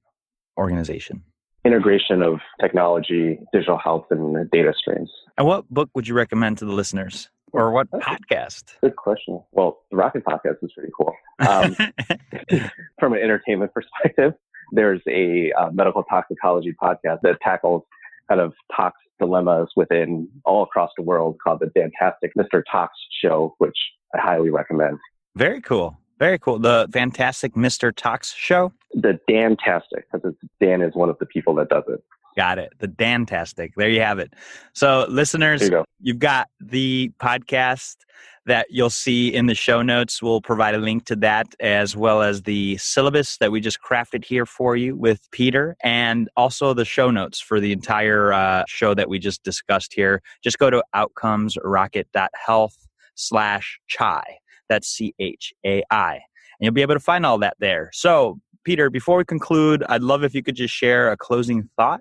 organization? 0.59 1.23
Integration 1.65 2.23
of 2.23 2.41
technology, 2.61 3.39
digital 3.53 3.79
health, 3.79 4.07
and 4.11 4.51
data 4.51 4.73
streams. 4.77 5.11
And 5.37 5.47
what 5.47 5.69
book 5.69 5.91
would 5.95 6.09
you 6.09 6.15
recommend 6.15 6.59
to 6.59 6.65
the 6.65 6.73
listeners? 6.73 7.29
or 7.53 7.73
what 7.73 7.91
podcast? 7.91 8.65
Good 8.83 8.97
question. 8.97 9.43
Well, 9.53 9.81
the 9.91 9.97
Rocket 9.97 10.25
Podcast 10.25 10.57
is 10.63 10.73
pretty 10.73 10.93
cool. 10.97 11.13
Um, 11.41 11.75
from 13.01 13.13
an 13.13 13.21
entertainment 13.21 13.73
perspective, 13.73 14.35
there's 14.73 15.01
a 15.09 15.53
uh, 15.59 15.71
medical 15.73 16.05
toxicology 16.05 16.75
podcast 16.81 17.19
that 17.23 17.39
tackles 17.43 17.83
kind 18.29 18.41
of 18.41 18.53
tox 18.75 18.97
dilemmas 19.19 19.69
within 19.77 20.29
all 20.45 20.63
across 20.63 20.91
the 20.97 21.03
world 21.03 21.37
called 21.43 21.61
the 21.61 21.67
Dantastic 21.67 22.31
Mr. 22.39 22.63
Tox 22.71 22.93
Show, 23.23 23.55
which 23.59 23.77
I 24.15 24.21
highly 24.21 24.51
recommend. 24.51 24.99
Very 25.37 25.61
cool. 25.61 25.99
Very 26.21 26.39
cool. 26.39 26.59
The 26.59 26.87
Fantastic 26.93 27.55
Mr. 27.55 27.93
Tox 27.97 28.35
Show? 28.35 28.73
The 28.93 29.19
Dantastic, 29.29 30.05
because 30.13 30.35
Dan 30.61 30.83
is 30.83 30.95
one 30.95 31.09
of 31.09 31.19
the 31.19 31.27
people 31.27 31.55
that 31.55 31.71
does 31.71 31.85
it. 31.89 32.05
Got 32.37 32.59
it. 32.59 32.75
The 32.79 32.89
Dantastic. 32.89 33.71
There 33.77 33.89
you 33.89 34.03
have 34.03 34.19
it. 34.19 34.35
So, 34.75 35.07
listeners, 35.09 35.63
you 35.63 35.85
you've 36.01 36.19
got 36.19 36.49
the 36.61 37.11
podcast 37.21 37.97
that 38.47 38.67
you'll 38.71 38.91
see 38.91 39.33
in 39.33 39.47
the 39.47 39.55
show 39.55 39.81
notes. 39.81 40.23
We'll 40.23 40.41
provide 40.43 40.75
a 40.75 40.79
link 40.79 41.07
to 41.07 41.17
that 41.17 41.47
as 41.59 41.97
well 41.97 42.23
as 42.23 42.43
the 42.43 42.77
syllabus 42.77 43.39
that 43.39 43.51
we 43.51 43.61
just 43.61 43.79
crafted 43.83 44.25
here 44.25 44.47
for 44.47 44.77
you 44.77 44.97
with 44.97 45.31
Peter 45.31 45.77
and 45.83 46.29
also 46.37 46.75
the 46.75 46.85
show 46.85 47.11
notes 47.11 47.41
for 47.41 47.61
the 47.61 47.73
entire 47.73 48.33
uh, 48.33 48.65
show 48.69 48.95
that 48.95 49.09
we 49.09 49.19
just 49.19 49.43
discussed 49.43 49.95
here. 49.95 50.23
Just 50.43 50.59
go 50.59 50.71
to 50.71 50.83
outcomesrocket.health 50.95 52.77
slash 53.15 53.81
chai. 53.89 54.39
That's 54.71 54.89
C 54.89 55.15
H 55.19 55.53
A 55.67 55.85
I. 55.91 56.15
And 56.15 56.21
you'll 56.61 56.73
be 56.73 56.81
able 56.81 56.95
to 56.95 57.01
find 57.01 57.27
all 57.27 57.37
that 57.39 57.57
there. 57.59 57.91
So, 57.93 58.41
Peter, 58.65 58.89
before 58.89 59.19
we 59.19 59.25
conclude, 59.27 59.85
I'd 59.89 60.03
love 60.03 60.25
if 60.25 60.35
you 60.35 60.43
could 60.43 60.57
just 60.57 60.73
share 60.73 61.13
a 61.13 61.17
closing 61.17 61.69
thought 61.77 62.01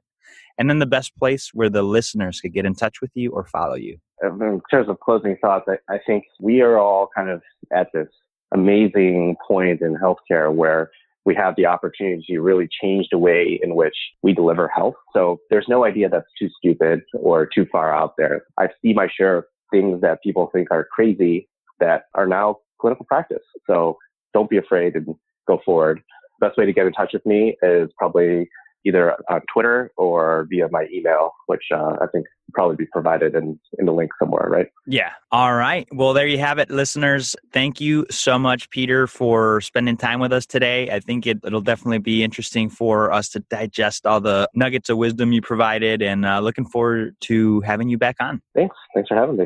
and 0.58 0.70
then 0.70 0.80
the 0.80 0.86
best 0.86 1.16
place 1.18 1.52
where 1.54 1.70
the 1.70 1.84
listeners 1.84 2.40
could 2.40 2.54
get 2.54 2.66
in 2.66 2.76
touch 2.76 3.02
with 3.02 3.12
you 3.16 3.32
or 3.32 3.46
follow 3.46 3.76
you. 3.76 3.98
Um, 4.24 4.42
in 4.42 4.62
terms 4.70 4.90
of 4.90 5.00
closing 5.00 5.38
thoughts, 5.42 5.68
I, 5.68 5.94
I 5.94 6.00
think 6.06 6.26
we 6.40 6.62
are 6.62 6.78
all 6.78 7.10
kind 7.16 7.30
of 7.30 7.42
at 7.74 7.88
this 7.94 8.08
amazing 8.54 9.36
point 9.48 9.82
in 9.82 9.96
healthcare 9.96 10.54
where 10.54 10.92
we 11.26 11.36
have 11.36 11.56
the 11.56 11.66
opportunity 11.66 12.24
to 12.28 12.40
really 12.40 12.68
change 12.82 13.08
the 13.12 13.18
way 13.18 13.60
in 13.62 13.76
which 13.76 13.96
we 14.24 14.34
deliver 14.34 14.68
health. 14.68 14.96
So 15.14 15.40
there's 15.50 15.68
no 15.68 15.86
idea 15.86 16.10
that's 16.10 16.26
too 16.38 16.50
stupid 16.58 17.02
or 17.14 17.46
too 17.46 17.66
far 17.72 17.94
out 17.94 18.14
there. 18.18 18.44
I 18.58 18.68
see 18.82 18.94
my 18.94 19.08
share 19.16 19.38
of 19.38 19.44
things 19.72 20.02
that 20.02 20.24
people 20.24 20.50
think 20.54 20.70
are 20.72 20.88
crazy 20.92 21.48
that 21.80 22.04
are 22.16 22.28
now 22.28 22.58
clinical 22.80 23.06
practice. 23.06 23.44
So 23.68 23.98
don't 24.34 24.50
be 24.50 24.58
afraid 24.58 24.96
and 24.96 25.16
go 25.48 25.60
forward. 25.66 26.02
Best 26.40 26.58
way 26.58 26.66
to 26.66 26.74
get 26.74 26.86
in 26.86 26.94
touch 26.94 27.12
with 27.14 27.26
me 27.26 27.58
is 27.62 27.90
probably 27.98 28.50
either 28.86 29.14
on 29.30 29.42
Twitter 29.54 29.92
or 29.98 30.48
via 30.50 30.68
my 30.72 30.88
email, 30.94 31.32
which 31.48 31.64
uh, 31.74 31.98
I 32.02 32.08
think 32.12 32.26
probably 32.54 32.78
be 32.78 32.86
provided 32.86 33.36
in, 33.36 33.60
in 33.78 33.86
the 33.86 33.92
link 33.92 34.12
somewhere, 34.20 34.48
right? 34.50 34.68
Yeah. 34.88 35.12
All 35.32 35.54
right. 35.54 35.88
Well, 35.92 36.14
there 36.14 36.28
you 36.28 36.40
have 36.40 36.58
it, 36.60 36.70
listeners. 36.70 37.36
Thank 37.52 37.82
you 37.82 38.06
so 38.10 38.40
much, 38.40 38.70
Peter, 38.70 39.06
for 39.06 39.62
spending 39.62 39.98
time 39.98 40.20
with 40.20 40.34
us 40.34 40.46
today. 40.46 40.90
I 40.90 41.00
think 41.00 41.28
it, 41.28 41.40
will 41.44 41.62
definitely 41.62 42.00
be 42.00 42.24
interesting 42.24 42.70
for 42.70 43.12
us 43.12 43.30
to 43.30 43.42
digest 43.50 44.06
all 44.06 44.22
the 44.22 44.50
nuggets 44.56 44.90
of 44.90 44.98
wisdom 44.98 45.32
you 45.34 45.42
provided 45.42 46.02
and 46.02 46.26
uh, 46.26 46.40
looking 46.40 46.66
forward 46.66 47.16
to 47.22 47.60
having 47.62 47.90
you 47.90 47.98
back 47.98 48.16
on. 48.20 48.42
Thanks. 48.56 48.76
Thanks 48.96 49.10
for 49.10 49.16
having 49.16 49.38
me. 49.38 49.46